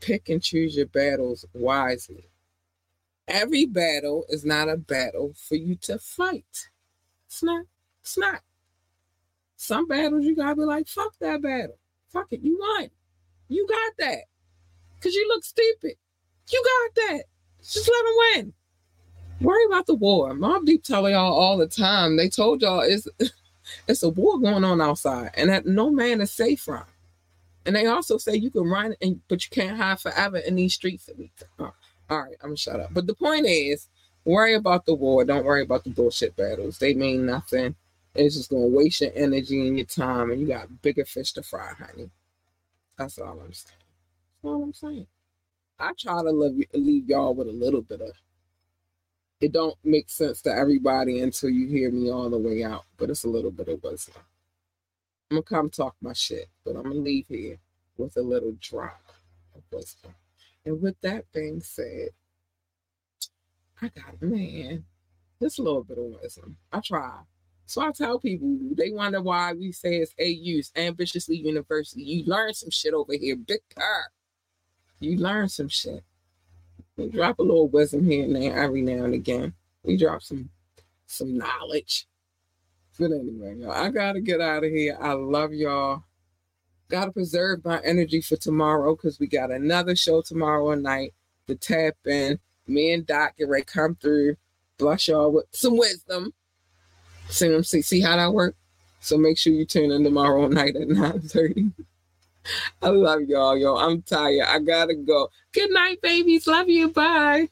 [0.00, 2.28] pick and choose your battles wisely.
[3.26, 6.70] Every battle is not a battle for you to fight.
[7.26, 7.66] It's not.
[8.00, 8.40] It's not.
[9.56, 11.78] Some battles you gotta be like, fuck that battle.
[12.12, 12.40] Fuck it.
[12.42, 12.88] You won.
[13.48, 14.24] You got that.
[15.00, 15.94] Cause you look stupid.
[16.50, 17.24] You got that.
[17.62, 18.52] Just let them win.
[19.40, 20.34] Worry about the war.
[20.34, 22.16] Mom Deep tell y'all all the time.
[22.16, 23.06] They told y'all it's
[23.88, 26.84] it's a war going on outside, and that no man is safe from.
[27.66, 30.74] And they also say you can run, and but you can't hide forever in these
[30.74, 31.08] streets.
[31.58, 31.72] Oh,
[32.10, 32.92] all right, I'm gonna shut up.
[32.92, 33.88] But the point is,
[34.24, 35.24] worry about the war.
[35.24, 36.78] Don't worry about the bullshit battles.
[36.78, 37.76] They mean nothing.
[38.14, 41.42] It's just gonna waste your energy and your time, and you got bigger fish to
[41.42, 42.10] fry, honey.
[42.96, 43.77] That's all I'm saying.
[44.42, 45.06] That's all I'm saying.
[45.78, 48.12] I try to leave, leave y'all with a little bit of.
[49.40, 53.10] It don't make sense to everybody until you hear me all the way out, but
[53.10, 54.14] it's a little bit of wisdom.
[55.30, 57.58] I'm gonna come talk my shit, but I'm gonna leave here
[57.96, 59.00] with a little drop
[59.54, 60.14] of wisdom.
[60.64, 62.10] And with that being said,
[63.82, 64.84] I got a man,
[65.40, 66.56] a little bit of wisdom.
[66.72, 67.20] I try.
[67.66, 72.02] So I tell people they wonder why we say it's AU's ambitiously university.
[72.02, 74.06] You learn some shit over here, big car
[75.00, 76.02] you learn some shit.
[76.96, 79.54] We drop a little wisdom here and there every now and again.
[79.84, 80.50] We drop some
[81.06, 82.06] some knowledge.
[82.98, 84.98] But anyway, y'all, I gotta get out of here.
[85.00, 86.02] I love y'all.
[86.88, 91.14] Gotta preserve my energy for tomorrow because we got another show tomorrow night
[91.46, 92.38] to tap in
[92.68, 94.36] Me and Doc get ready come through,
[94.76, 96.32] bless y'all with some wisdom.
[97.28, 98.54] See see see how that work.
[99.00, 101.72] So make sure you tune in tomorrow night at 9:30.
[102.82, 103.76] I love y'all, yo.
[103.76, 104.46] I'm tired.
[104.48, 105.30] I gotta go.
[105.52, 106.46] Good night, babies.
[106.46, 106.88] Love you.
[106.88, 107.48] Bye.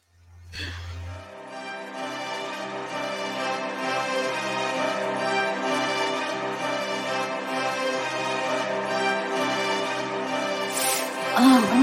[11.39, 11.76] Oh,